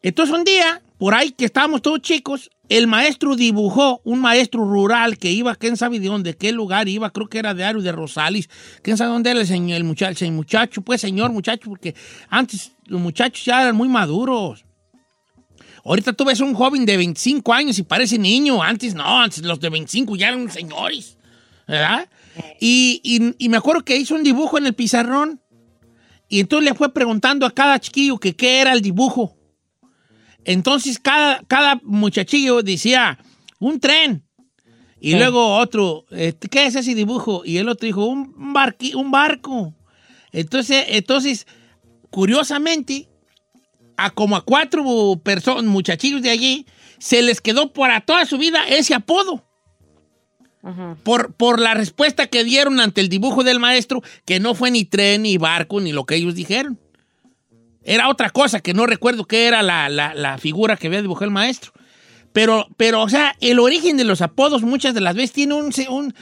[0.03, 5.17] Entonces un día, por ahí que estábamos todos chicos, el maestro dibujó, un maestro rural
[5.17, 7.93] que iba, quién sabe de dónde, qué lugar iba, creo que era de Ario de
[7.93, 8.51] Rosales,
[8.83, 11.95] quién sabe dónde era el, señor, el, muchacho, el muchacho, pues señor muchacho, porque
[12.29, 14.65] antes los muchachos ya eran muy maduros.
[15.85, 19.61] Ahorita tú ves un joven de 25 años y parece niño, antes no, antes los
[19.61, 21.17] de 25 ya eran señores,
[21.67, 22.07] ¿verdad?
[22.61, 25.41] Y, y- y me acuerdo que hizo un dibujo en el pizarrón
[26.29, 29.38] y entonces le fue preguntando a cada chiquillo que qué era el dibujo.
[30.49, 33.19] Entonces cada, cada muchachillo decía,
[33.59, 34.23] un tren.
[34.99, 35.19] Y Sí.
[35.19, 37.43] luego otro, este, ¿qué es ese dibujo?
[37.45, 39.75] Y el otro dijo, un, barqui- un barco.
[40.33, 41.47] Entonces, entonces,
[42.11, 43.09] curiosamente,
[43.99, 46.65] a como a cuatro personas, muchachillos de allí,
[46.99, 49.45] se les quedó para toda su vida ese apodo.
[51.05, 54.85] Por, por la respuesta que dieron ante el dibujo del maestro, que no fue ni
[54.85, 56.79] tren, ni barco, ni lo que ellos dijeron.
[57.85, 61.27] Era otra cosa que no recuerdo qué era la, la- la figura que había dibujado
[61.27, 61.73] el maestro.
[62.33, 65.73] Pero, pero, o sea, el origen de los apodos muchas de las veces tiene un,
[65.89, 66.15] un-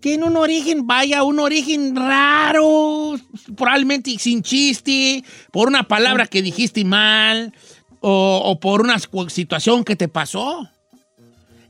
[0.00, 3.16] tiene un origen, vaya, un origen raro,
[3.56, 7.52] probablemente sin chiste, por una palabra que dijiste mal
[8.00, 8.96] o, o por una
[9.28, 10.68] situación que te pasó.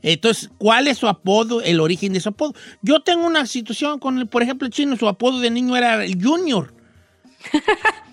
[0.03, 2.53] Entonces, ¿cuál es su apodo, el origen de su apodo?
[2.83, 6.05] Yo tengo una situación con, el, por ejemplo, el chino, su apodo de niño era
[6.05, 6.71] el Junior.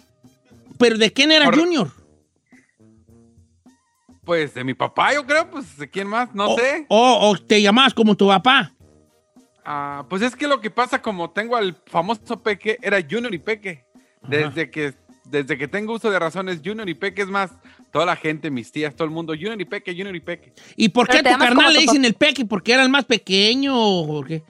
[0.78, 1.90] ¿Pero de quién era Por- Junior?
[4.24, 6.84] Pues de mi papá, yo creo, pues de quién más, no o, sé.
[6.88, 8.72] O, o te llamabas como tu papá.
[9.64, 13.38] Ah, pues es que lo que pasa, como tengo al famoso Peque, era Junior y
[13.38, 13.84] Peque.
[14.22, 17.52] Desde que, desde que tengo uso de razón es Junior y Peque, es más,
[17.92, 20.52] toda la gente, mis tías, todo el mundo, Junior y Peque, Junior y Peque.
[20.76, 22.44] ¿Y por qué a tu carnal le dicen el peque?
[22.44, 24.42] ¿Porque era el más pequeño o por qué?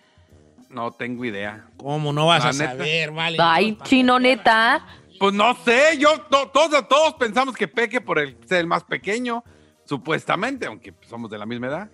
[0.71, 1.67] No tengo idea.
[1.77, 2.71] ¿Cómo no vas La a neta.
[2.71, 3.37] saber, vale?
[3.41, 4.87] Ay, chino neta.
[5.19, 8.85] Pues no sé, yo, to- todos, todos pensamos que Peque por el, ser el más
[8.85, 9.43] pequeño,
[9.85, 11.91] supuestamente, aunque pues, somos de la misma edad.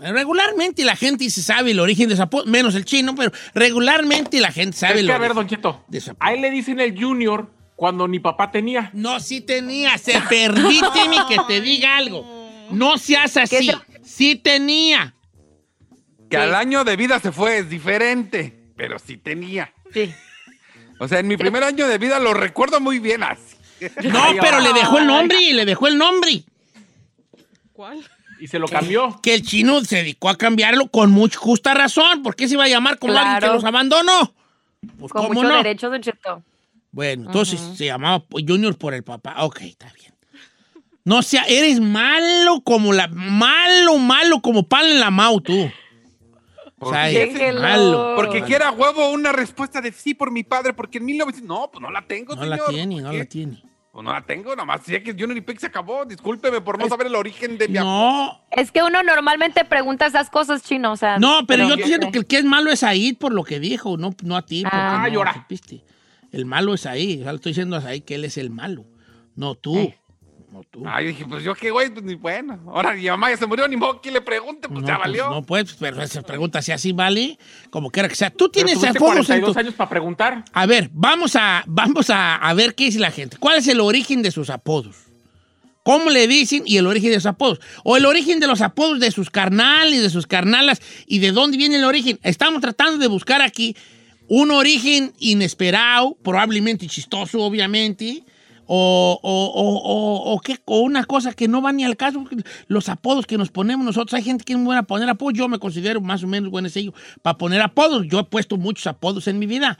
[0.00, 4.50] Regularmente la gente se sabe el origen de apodo, menos el chino, pero regularmente la
[4.52, 6.26] gente sabe Es el que, a ver, origen Don Cheto, de su apodo.
[6.28, 8.90] a él le dicen el Junior cuando ni papá tenía.
[8.94, 9.98] No, sí tenía.
[9.98, 12.24] Se permíteme que te diga algo.
[12.70, 13.70] No seas así.
[14.02, 15.14] Sí tenía.
[16.30, 19.72] Que al año de vida se fue, es diferente, pero sí tenía.
[19.92, 20.12] Sí.
[20.98, 23.56] O sea, en mi primer año de vida lo recuerdo muy bien así.
[24.04, 26.44] No, pero le dejó el nombre, le dejó el nombre.
[27.72, 28.04] ¿Cuál?
[28.40, 29.20] Y se lo cambió.
[29.22, 32.22] Que el chino se dedicó a cambiarlo con mucha justa razón.
[32.22, 34.32] ¿Por qué se iba a llamar como alguien que los abandonó?
[34.98, 35.56] Pues, Con ¿cómo mucho no?
[35.56, 36.42] derecho, Don Cheto.
[36.90, 39.34] Bueno, entonces se llamaba Junior por el papá.
[39.44, 40.14] Ok, está bien.
[41.04, 43.08] No sea, eres malo como la.
[43.08, 45.70] Malo, malo como pan en la mau, tú.
[46.84, 47.60] O sea, Déjelo.
[47.60, 48.12] malo.
[48.16, 51.48] Porque quiera huevo una respuesta de sí por mi padre, porque en 1900...
[51.48, 52.58] No, pues no la tengo, No señor.
[52.58, 53.62] la tiene, no la tiene.
[53.92, 56.04] Pues no la tengo, nomás decía que Junior y Peck se acabó.
[56.04, 60.30] Discúlpeme por no saber el origen de mi No, Es que uno normalmente pregunta esas
[60.30, 61.18] cosas, chino, o sea.
[61.18, 63.60] no, pero yo te siento que el que es malo es ahí por lo que
[63.60, 64.64] dijo, no, no a ti.
[64.66, 65.46] Ah, no llora.
[66.32, 67.20] El malo es ahí.
[67.20, 68.84] O sea, le estoy diciendo a ahí que él es el malo,
[69.36, 69.76] no tú.
[69.78, 69.96] Eh.
[70.54, 70.84] No tú.
[70.86, 72.60] Ay, dije, pues yo qué güey, pues ni bueno.
[72.68, 75.08] Ahora mi mamá ya se murió, ni modo que le pregunte, pues No, ya pues,
[75.08, 75.28] valió.
[75.28, 77.40] no puedes, pero esa pregunta si así vale,
[77.70, 78.30] como quiera que sea.
[78.30, 79.58] Tú Pero tienes en 42 tu...
[79.58, 80.44] años para preguntar.
[80.52, 83.36] A ver, vamos a, vamos a, a ver qué dice la gente.
[83.36, 84.94] ¿Cuál es el origen de sus apodos?
[85.82, 87.60] ¿Cómo le dicen y el origen de sus apodos?
[87.82, 91.56] O el origen de los apodos de sus carnales, de sus carnalas y de dónde
[91.56, 92.20] viene el origen.
[92.22, 93.76] Estamos tratando de buscar aquí
[94.28, 98.22] un origen inesperado, probablemente chistoso, obviamente,
[98.66, 102.24] o, o, o, o- o qué- o una cosa que no va ni al caso.
[102.66, 105.34] Los apodos que nos ponemos nosotros, hay gente que es muy buena poner apodos.
[105.34, 108.06] Yo me considero más o menos buen sello para poner apodos.
[108.08, 109.78] Yo he puesto muchos apodos en mi vida.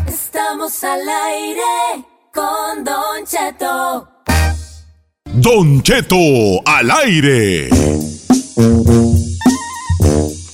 [0.07, 4.20] Estamos al aire con Don Cheto.
[5.43, 6.17] Don Cheto
[6.67, 7.71] al aire.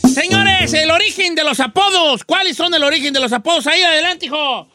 [0.06, 2.22] Señores, el origen de los apodos.
[2.24, 3.66] ¿Cuáles son el origen de los apodos?
[3.66, 4.68] Ahí adelante, hijo.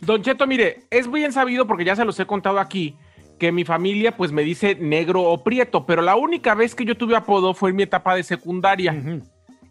[0.00, 2.96] Don Cheto, mire, es bien sabido porque ya se los he contado aquí
[3.38, 6.96] que mi familia pues me dice negro o prieto, pero la única vez que yo
[6.96, 9.00] tuve apodo fue en mi etapa de secundaria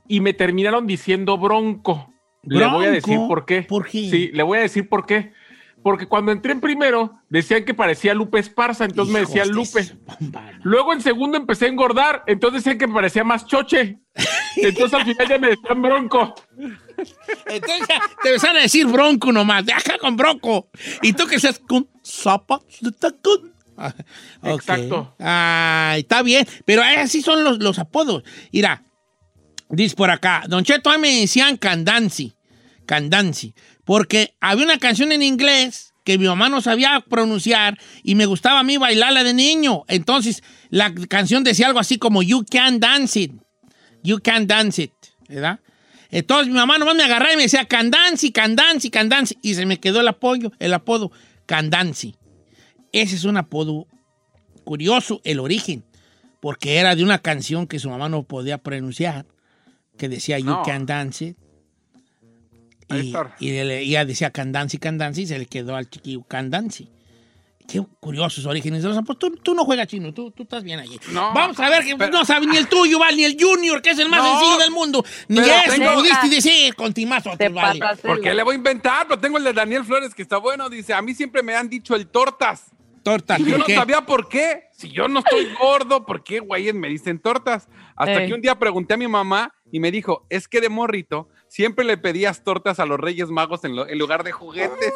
[0.08, 2.14] y me terminaron diciendo bronco.
[2.44, 3.64] Le voy a decir por qué.
[3.64, 4.10] ¿Por qué?
[4.10, 5.34] Sí, le voy a decir por qué.
[5.86, 9.86] Porque cuando entré en primero decían que parecía Lupe Esparza, entonces me decían de Lupe.
[10.64, 14.00] Luego en segundo empecé a engordar, entonces decían que me parecía más choche.
[14.56, 16.34] Entonces al final ya me decían bronco.
[17.46, 19.64] Entonces ya te empezaron a decir bronco nomás.
[19.64, 20.70] De acá con bronco.
[21.04, 23.54] Y tú que seas con zapatos de tacón.
[23.78, 23.94] Ah.
[24.42, 25.14] Exacto.
[25.20, 26.48] Ay, está bien.
[26.66, 28.24] Pero así son los, los apodos.
[28.52, 28.84] Mira,
[29.70, 30.46] dice por acá.
[30.48, 32.36] Don Cheto, a mí me decían Candancy.
[32.88, 33.54] Candancy.
[33.86, 38.60] Porque había una canción en inglés que mi mamá no sabía pronunciar y me gustaba
[38.60, 39.86] a mí bailarla de niño.
[39.88, 43.34] Entonces, la canción decía algo así como You Can Dance It.
[44.04, 44.94] You Can Dance It.
[45.28, 45.60] ¿Verdad?
[46.12, 49.38] Entonces mi mamá nomás me agarraba y me decía Candancy, Candancy, Candancy.
[49.42, 51.12] Y se me quedó el apoyo, el apodo
[51.46, 52.16] Candancy.
[52.92, 53.88] Ese es un apodo
[54.64, 55.84] curioso, el origen.
[56.40, 59.26] Porque era de una canción que su mamá no podía pronunciar,
[59.98, 60.64] que decía You No.
[60.64, 61.38] Can Dance It.
[62.90, 63.36] Ahí Y, está.
[63.40, 66.90] y ella decía Candancy, Candancy, y se le quedó al chiquillo Candancy.
[67.68, 69.38] Qué curiosos orígenes de los apóstoles.
[69.38, 71.00] Tú, tú no juegas chino, tú, tú estás bien allí.
[71.12, 73.18] No, Vamos a ver, que pero- no sabe ni el tuyo, ¿vale?
[73.18, 75.04] Ni el Junior, que es el más No, sencillo del mundo.
[75.28, 77.32] Ni eso tengo- pudiste decir con timazo.
[77.38, 77.80] Te vale.
[77.80, 79.08] de ¿Por qué le voy a inventar?
[79.08, 80.70] Pero tengo el de Daniel Flores que está bueno.
[80.70, 82.66] Dice, a mí siempre me han dicho el tortas.
[83.02, 83.76] Tortas, Y yo ¿por no qué?
[83.76, 84.64] sabía por qué.
[84.72, 87.68] Si yo no estoy gordo, ¿por qué, güeyes, me dicen tortas?
[87.96, 88.28] Hasta Ey.
[88.28, 91.86] que un día pregunté a mi mamá y me dijo, es que de morrito siempre
[91.86, 94.94] le pedías tortas a los Reyes Magos en, lo- en lugar de juguetes.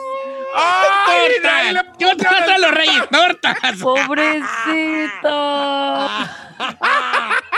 [0.53, 1.30] ¡Ay!
[1.41, 1.86] ¡Tortas!
[1.97, 3.10] ¿Qué tortas los reyes?
[3.10, 3.57] ¡Tortas!
[3.82, 5.30] Pobrecito.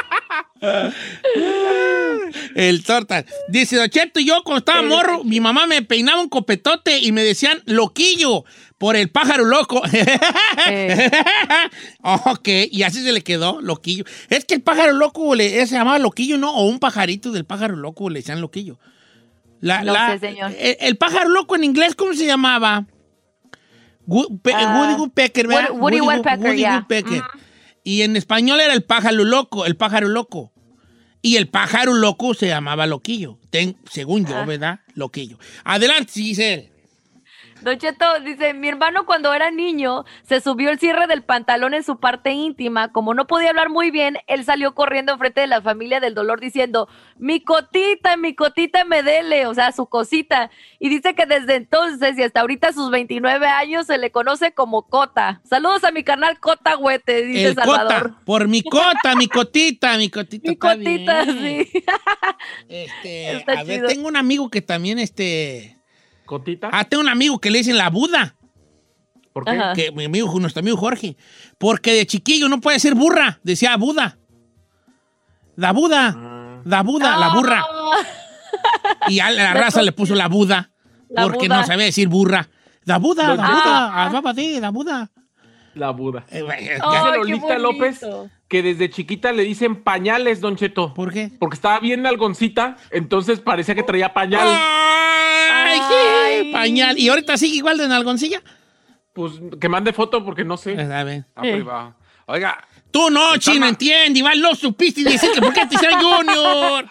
[2.55, 3.25] El torta.
[3.49, 7.23] Dice, Don Cheto, yo cuando estaba morro, mi mamá me peinaba un copetote y me
[7.23, 8.43] decían loquillo
[8.77, 9.81] por el pájaro loco.
[12.01, 14.05] ok, y así se le quedó, loquillo.
[14.29, 16.51] Es que el pájaro loco le, se llamaba loquillo, ¿no?
[16.51, 18.79] O un pajarito del pájaro loco le decían loquillo.
[19.59, 20.51] La- No la- sé, señor.
[20.57, 22.85] El, el pájaro loco en inglés, ¿cómo se llamaba?
[24.07, 25.69] Ah, Woody Woodpecker, ¿verdad?
[25.71, 26.61] Woody- Woodpecker, Woody.
[27.83, 30.51] Y en español era el pájaro loco, el pájaro loco.
[31.23, 33.37] Y el pájaro loco se llamaba Loquillo.
[33.51, 34.45] Ten- según yo, Ah.
[34.45, 34.79] ¿verdad?
[34.95, 35.37] Loquillo.
[35.63, 36.70] Adelante, Giselle.
[37.61, 41.83] Don Cheto dice, mi hermano cuando era niño se subió el cierre del pantalón en
[41.83, 42.91] su parte íntima.
[42.91, 46.39] Como no podía hablar muy bien, él salió corriendo enfrente de la familia del dolor
[46.39, 46.87] diciendo,
[47.17, 50.49] mi cotita, mi cotita me dele, o sea, su cosita.
[50.79, 54.83] Y dice que desde entonces y hasta ahorita sus 29 años se le conoce como
[54.87, 55.41] Cota.
[55.43, 58.09] Saludos a mi canal Cota Güete, dice el Salvador.
[58.09, 58.21] cota.
[58.25, 60.49] Por mi cota, mi cotita, mi cotita.
[60.49, 61.67] Mi cotita, bien.
[61.71, 61.83] sí.
[62.67, 65.80] Este, Está a ver, tengo un amigo que también, este...
[66.31, 66.69] ¿Cotita?
[66.71, 68.37] Ah, tengo un amigo que le dicen la Buda.
[69.33, 69.59] ¿Por qué?
[69.75, 71.17] Que mi amigo, nuestro amigo Jorge.
[71.57, 74.17] Porque de chiquillo no puede ser burra, decía Buda.
[75.57, 76.15] La Buda.
[76.15, 76.61] Ah.
[76.63, 77.65] La Buda, la burra.
[79.09, 80.71] Y a la raza le puso la Buda.
[81.09, 81.57] La porque Buda.
[81.57, 82.47] no sabía decir burra.
[82.85, 85.11] La Buda, la Buda, ah, de, la Buda.
[85.75, 86.25] La Buda.
[86.31, 87.59] Eh, Lolita bonito.
[87.59, 88.05] López
[88.51, 90.93] que desde chiquita le dicen pañales, Don Cheto.
[90.93, 91.31] ¿Por qué?
[91.39, 94.45] Porque estaba bien algoncita, entonces parecía que traía pañal.
[95.71, 95.79] Ay,
[96.41, 96.51] sí, Ay.
[96.51, 96.97] pañal.
[96.99, 98.41] ¿Y ahorita sigue igual de nalgoncilla?
[99.13, 100.79] Pues que mande foto porque no sé.
[100.81, 101.25] A ver.
[101.35, 101.97] Ah, pues va.
[102.27, 106.01] Oiga, Tú no, Está chino, entiende, igual no supiste decir que por qué te hicieron
[106.01, 106.85] Junior.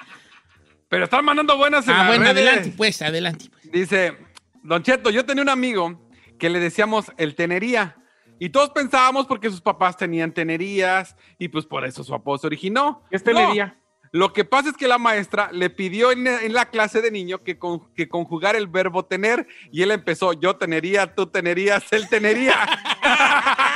[0.89, 2.37] pero están mandando buenas en Ah, las bueno, redes.
[2.47, 3.45] adelante, pues, adelante.
[3.65, 4.17] Dice,
[4.63, 6.09] Don Cheto, yo tenía un amigo
[6.39, 7.97] que le decíamos el tenería.
[8.39, 12.47] Y todos pensábamos porque sus papás tenían tenerías y pues por eso su apodo se
[12.47, 13.03] originó.
[13.11, 13.79] ¿Qué es tenería?
[14.13, 17.45] Lo que pasa es que la maestra le pidió en, en la clase de niño
[17.45, 22.09] que, con- que conjugar el verbo tener y él empezó, yo tenería, tú tenerías, él
[22.09, 22.57] tenería.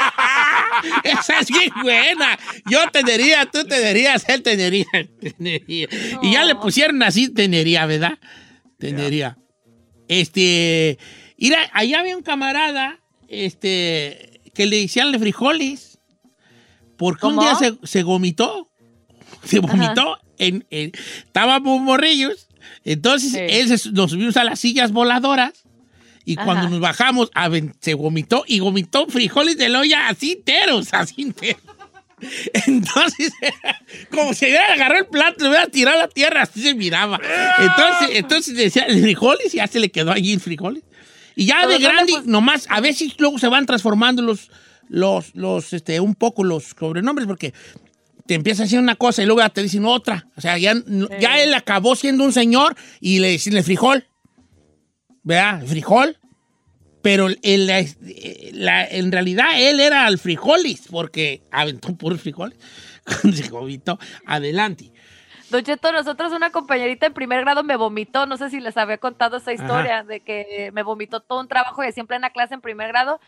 [1.05, 2.39] Esa es bien buena.
[2.69, 4.87] Yo tenería, tú tenerías, él tenería.
[5.21, 5.89] tenería.
[6.23, 8.19] Y ya le pusieron así, tenería, ¿verdad?
[8.79, 9.39] Tenería.
[10.09, 10.99] Este,
[11.39, 15.99] mira, allá había un camarada, este, que le decían de frijoles,
[16.97, 18.71] porque un día se, se vomitó,
[19.45, 20.93] se vomitó, en, en-
[21.25, 22.49] estábamos morrillos,
[22.85, 23.39] entonces Sí.
[23.41, 25.53] él se- nos subimos a las sillas voladoras,
[26.27, 31.23] y cuando nos bajamos, aven- se vomitó, y vomitó frijoles de olla así enteros, así
[31.23, 31.61] enteros.
[32.67, 33.33] Entonces,
[34.11, 37.21] como si hubiera agarrado el plato, le hubiera tirado a la tierra, así se miraba.
[37.59, 40.83] Entonces, entonces decía, frijoles, y ya se le quedó allí el frijoles.
[41.37, 44.51] Y ya Pero de grande, nomás, a veces luego se van transformando los,
[44.89, 47.53] los, los, este, un poco los sobrenombres, porque
[48.27, 50.27] te empieza a decir una cosa y luego te dicen otra.
[50.37, 50.75] O sea, ya,
[51.21, 54.07] ya él acabó siendo un señor y le dicen frijol.
[55.23, 55.63] ¿Verdad?
[55.67, 56.19] Frijol.
[57.03, 57.85] Pero el- la-
[58.53, 62.59] la- en realidad él era el frijoles, porque aventó puros frijoles.
[63.35, 63.99] Se vomitó.
[64.25, 64.91] Adelante.
[65.51, 68.97] Don Cheto, nosotros una compañerita en primer grado me vomitó, no sé si les había
[68.99, 72.55] contado esa historia, de que me vomitó todo un trabajo de siempre en la clase
[72.55, 73.21] en primer grado.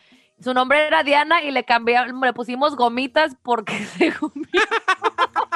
[0.43, 4.59] Su nombre era Diana y le cambiamos, le pusimos gomitas porque se vomitó.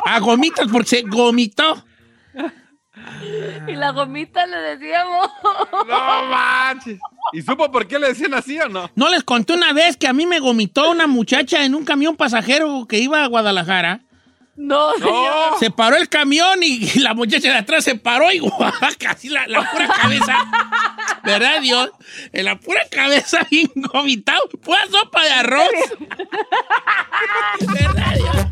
[0.05, 1.83] A gomitas porque se gomitó.
[3.67, 5.29] Y la gomita le decíamos.
[5.87, 6.99] no manches.
[7.33, 8.89] ¿Y supo por qué le decían así o no?
[8.95, 12.15] ¿No les conté una vez que a mí me gomitó una muchacha en un camión
[12.17, 14.01] pasajero que iba a Guadalajara?
[14.61, 15.59] No, señor.
[15.59, 18.39] Se paró el camión y, y la muchacha de atrás se paró y
[18.99, 20.37] casi la, la pura cabeza.
[21.23, 21.89] ¿Verdad, Dios?
[22.31, 24.41] En la pura cabeza bien gomitado.
[24.63, 25.67] Pura sopa de arroz.
[27.59, 28.50] ¿Verdad, Dios?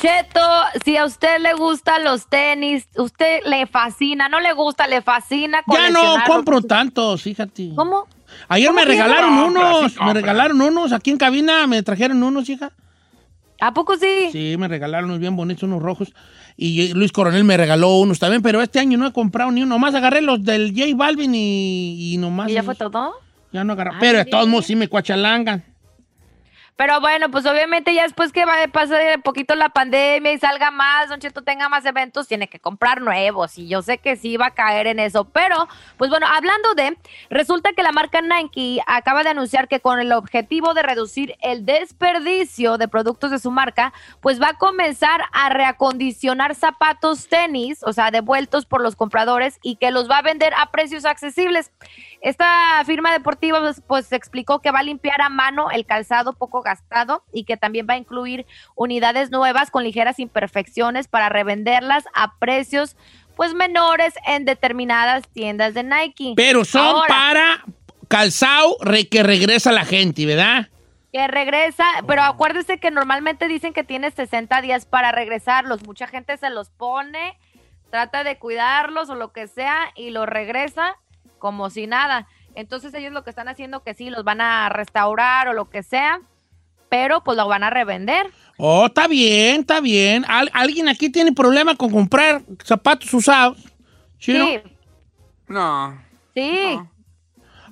[0.00, 0.40] Cheto,
[0.82, 5.62] si a usted le gustan los tenis, usted le fascina, no le gusta, le fascina
[5.70, 7.72] Ya no compro tantos, fíjate.
[7.76, 8.06] ¿Cómo?
[8.48, 9.46] Ayer ¿Cómo me regalaron no?
[9.48, 12.72] unos, me regalaron unos, aquí en cabina me trajeron unos, hija.
[13.60, 14.30] ¿A poco sí?
[14.32, 16.14] Sí, me regalaron unos bien bonitos, unos rojos.
[16.56, 19.74] Y Luis Coronel me regaló unos también, pero este año no he comprado ni uno.
[19.74, 22.48] Nomás agarré los del J Balvin y, y nomás.
[22.48, 23.12] ¿Y ya fue todo?
[23.52, 23.90] Ya no agarré.
[23.92, 25.62] Ay, pero de todos modos sí me cuachalangan.
[26.80, 31.20] Pero bueno, pues obviamente ya después que pase poquito la pandemia y salga más, Don
[31.20, 33.58] Cheto tenga más eventos, tiene que comprar nuevos.
[33.58, 35.26] Y yo sé que sí va a caer en eso.
[35.26, 35.68] Pero,
[35.98, 36.96] pues bueno, hablando de,
[37.28, 41.66] resulta que la marca Nike acaba de anunciar que con el objetivo de reducir el
[41.66, 47.92] desperdicio de productos de su marca, pues va a comenzar a reacondicionar zapatos tenis, o
[47.92, 51.72] sea, devueltos por los compradores y que los va a vender a precios accesibles.
[52.22, 56.62] Esta firma deportiva pues, pues, explicó que va a limpiar a mano el calzado poco
[57.32, 62.96] y que también va a incluir unidades nuevas con ligeras imperfecciones para revenderlas a precios
[63.36, 66.34] pues menores en determinadas tiendas de Nike.
[66.36, 67.64] Pero son Ahora, para
[68.08, 70.68] calzado re- que regresa la gente, ¿verdad?
[71.12, 75.84] que regresa, pero acuérdese que normalmente dicen que tiene 60 días para regresarlos.
[75.84, 77.36] Mucha gente se los pone,
[77.90, 80.94] trata de cuidarlos o lo que sea y los regresa
[81.40, 82.28] como si nada.
[82.54, 85.82] Entonces ellos lo que están haciendo que sí, los van a restaurar o lo que
[85.82, 86.20] sea,
[86.90, 88.26] pero pues lo van a revender.
[88.58, 90.26] Oh, está bien, está bien.
[90.28, 93.56] Al- ¿Alguien aquí tiene problema con comprar zapatos usados?
[94.18, 94.46] ¿Sí, no?
[94.46, 94.58] Sí,
[95.48, 96.02] No.
[96.34, 96.78] sí.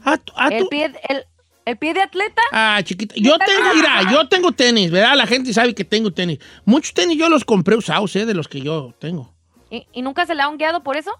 [0.05, 1.25] Ah, ah, el, pie, el,
[1.67, 2.41] el pie de atleta.
[2.53, 3.15] Ah, chiquita.
[3.19, 5.17] Yo tengo, mira, yo tengo tenis, ¿verdad?
[5.17, 6.39] La gente sabe que tengo tenis.
[6.65, 8.25] Muchos tenis yo los compré usados, ¿eh?
[8.25, 9.35] De los que yo tengo.
[9.71, 11.11] ¿Y, y nunca se le ha guiado por eso?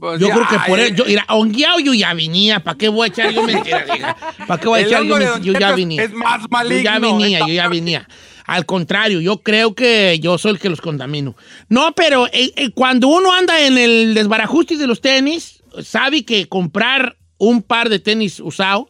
[0.00, 2.60] Pues Yo ya, creo que por eh, yo, mira, hongueado yo ya venía.
[2.60, 4.16] ¿Para qué voy a echar yo mentiras, hija?
[4.46, 5.18] ¿Para qué voy a echar yo?
[5.18, 6.02] Don Yo ya venía.
[6.02, 8.08] es más Yo ya maligno, venía, esta yo ya venía.
[8.46, 11.36] Al contrario, yo creo que yo soy el que los contamino.
[11.68, 16.48] No, pero eh, eh, cuando uno anda en el desbarajuste de los tenis, sabe que
[16.48, 18.89] comprar un par de tenis usado,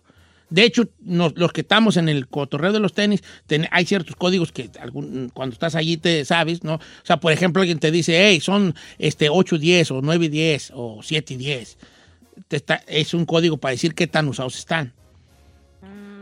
[0.50, 4.16] de hecho, nos- los que estamos en el cotorreo de los tenis, ten- hay ciertos
[4.16, 6.74] códigos que algún- cuando estás allí te sabes, ¿no?
[6.74, 10.70] O sea, por ejemplo, alguien te dice, hey, son este, 8 10 o 9 10
[10.74, 11.78] o 7 10.
[12.48, 14.92] Te está- es un código para decir qué tan usados están.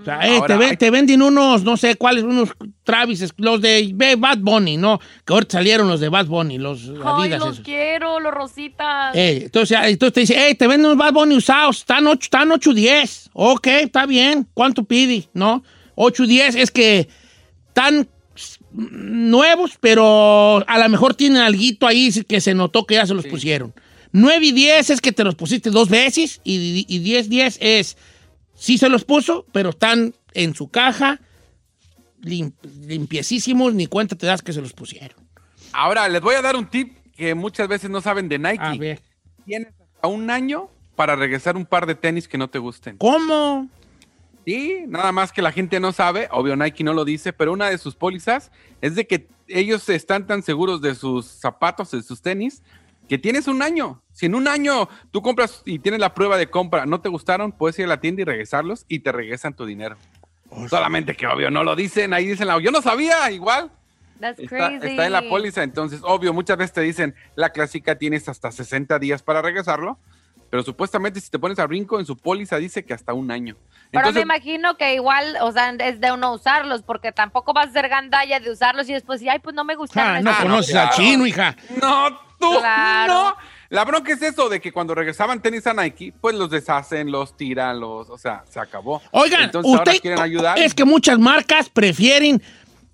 [0.09, 2.51] Sea, eh, Ahora, te, ven- hay- te venden unos, no sé cuáles, unos
[2.85, 4.99] Travis, los de Bad Bunny, ¿no?
[5.25, 7.65] Que ahorita salieron los de Bad Bunny, los Ay, Adidas los esos.
[7.65, 9.15] quiero, los rositas.
[9.15, 12.19] Eh, entonces, ah, entonces te dice, hey, te venden unos Bad Bunny usados, están 8,
[12.23, 13.31] están 8 10.
[13.35, 14.47] Ok, está bien.
[14.55, 15.29] ¿Cuánto pide?
[15.35, 15.63] ¿No?
[15.95, 17.09] 8 10 es que
[17.69, 18.09] están
[18.73, 23.27] nuevos, pero a lo mejor tienen alguito ahí que se notó que ya se los
[23.27, 23.75] pusieron.
[24.13, 27.97] 9 y 10 es que te los pusiste dos veces y, y 10 10 es
[28.59, 31.21] sí se los puso, pero están en su caja
[32.21, 32.53] lim-
[32.87, 35.17] limpiecísimos, ni cuenta te das que se los pusieron.
[35.73, 38.59] Ahora, les voy a dar un tip que muchas veces no saben de Nike.
[38.63, 39.01] A ver.
[39.45, 42.97] Tienes hasta un año para regresar un par de tenis que no te gusten.
[42.99, 43.69] ¿Cómo?
[44.45, 47.69] Sí, nada más que la gente no sabe, obvio Nike no lo dice, pero una
[47.69, 48.51] de sus pólizas
[48.81, 52.63] es de que ellos están tan seguros de sus zapatos, de sus tenis,
[53.09, 54.03] que tienes un año.
[54.13, 57.53] Si en un año tú compras y tienes la prueba de compra, no te gustaron,
[57.53, 59.97] puedes ir a la tienda y regresarlos y te regresan tu dinero.
[60.69, 63.71] Solamente que obvio no lo dicen, ahí dicen, la- yo no sabía, igual.
[64.19, 64.87] That's Está, crazy.
[64.89, 68.99] está en la póliza, entonces, obvio, muchas veces te dicen, la clásica tienes hasta 60
[68.99, 69.97] días para regresarlo,
[70.51, 73.55] pero supuestamente si te pones a brinco en su póliza dice que hasta un año.
[73.91, 77.69] Pero me Entonces, imagino que igual, o sea, es de uno usarlos, porque tampoco vas
[77.69, 80.17] a ser gandalla de usarlos y después, ay, pues no me gustaron.
[80.17, 80.43] Ah, no estos".
[80.45, 81.55] conoces al chino, hija.
[81.81, 83.13] No, tú Claro.
[83.15, 83.37] no.
[83.71, 87.37] La bronca es eso de que cuando regresaban tenis a Nike, pues los deshacen, los
[87.37, 89.03] tiran, los, o sea, se acabó.
[89.11, 90.59] Oigan, Entonces ahora usted quieren ayudar.
[90.59, 92.43] es que muchas marcas prefieren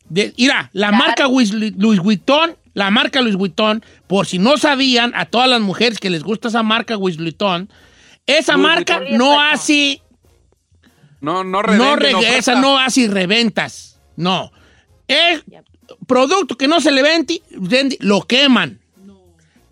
[0.08, 5.12] de, mira, la marca Louis, Louis Vuitton, la marca Louis Vuitton, por si no sabían,
[5.14, 7.70] a todas las mujeres que les gusta esa marca Louis Vuitton,
[8.26, 9.18] esa Louis marca Vuitton.
[9.18, 10.02] no hace
[11.20, 11.62] no, no
[12.20, 13.98] esa no hace reventas.
[14.16, 14.52] No.
[15.08, 15.42] Es
[16.06, 17.40] producto que no se le vende,
[18.00, 18.80] lo queman.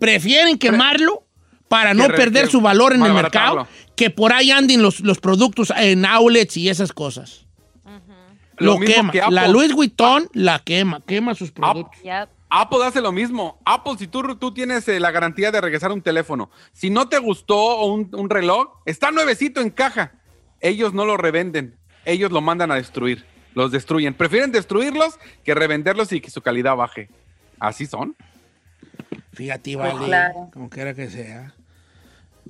[0.03, 1.25] Prefieren quemarlo
[1.69, 5.71] para no perder su valor en el mercado que por ahí anden los, los productos
[5.75, 7.45] en outlets y esas cosas.
[8.57, 9.11] Lo quema.
[9.11, 9.21] que.
[9.29, 11.99] La Louis Vuitton la quema, quema sus productos.
[12.49, 13.59] Apple hace lo mismo.
[13.65, 17.17] Apple, si tú, tú tienes eh, la garantía de regresar un teléfono, si no te
[17.17, 20.11] gustó un, un reloj, está nuevecito en caja.
[20.59, 21.75] Ellos no lo revenden,
[22.05, 23.25] ellos lo mandan a destruir,
[23.55, 24.13] los destruyen.
[24.13, 27.09] Prefieren destruirlos que revenderlos y que su calidad baje.
[27.59, 28.15] Así son.
[29.33, 30.49] Fíjate, Pues vale, claro.
[30.53, 31.53] como quiera que sea.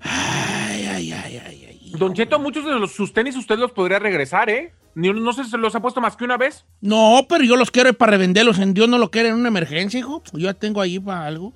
[0.01, 1.91] Ay, ay, ay, ay, ay.
[1.97, 4.73] Don Cheto, muchos de los, sus tenis usted los podría regresar, ¿eh?
[4.95, 6.65] Ni, ¿No se los ha puesto más que una vez?
[6.81, 8.59] No, pero yo los quiero para revenderlos.
[8.59, 10.21] En Dios no lo quiere en una emergencia, hijo.
[10.33, 11.53] Yo ya tengo ahí para algo.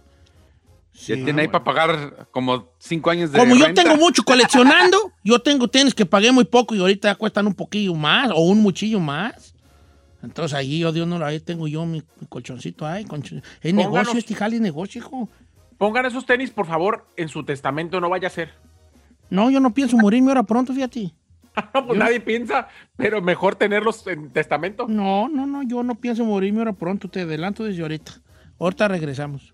[1.05, 5.39] Ya tiene ahí para pagar como cinco años de Como yo tengo mucho coleccionando, yo
[5.39, 8.61] tengo tenis que pagué muy poco y ahorita ya cuestan un poquillo más o un
[8.61, 9.53] muchillo más.
[10.23, 13.05] Entonces ahí yo, Dios no, ahí tengo yo mi, mi colchoncito ahí.
[13.05, 15.29] colchon- Es Pónganos- negocio, este jale negocio, hijo.
[15.77, 18.49] Pongan esos tenis, por favor, en su testamento, no vaya a ser.
[19.29, 21.11] No, yo no pienso morirme ahora pronto, fíjate.
[21.73, 24.85] No, pues nadie piensa, pero mejor tenerlos en testamento.
[24.87, 28.11] No, no, no, yo no pienso morirme ahora pronto, te adelanto desde ahorita.
[28.59, 29.53] Ahorita regresamos.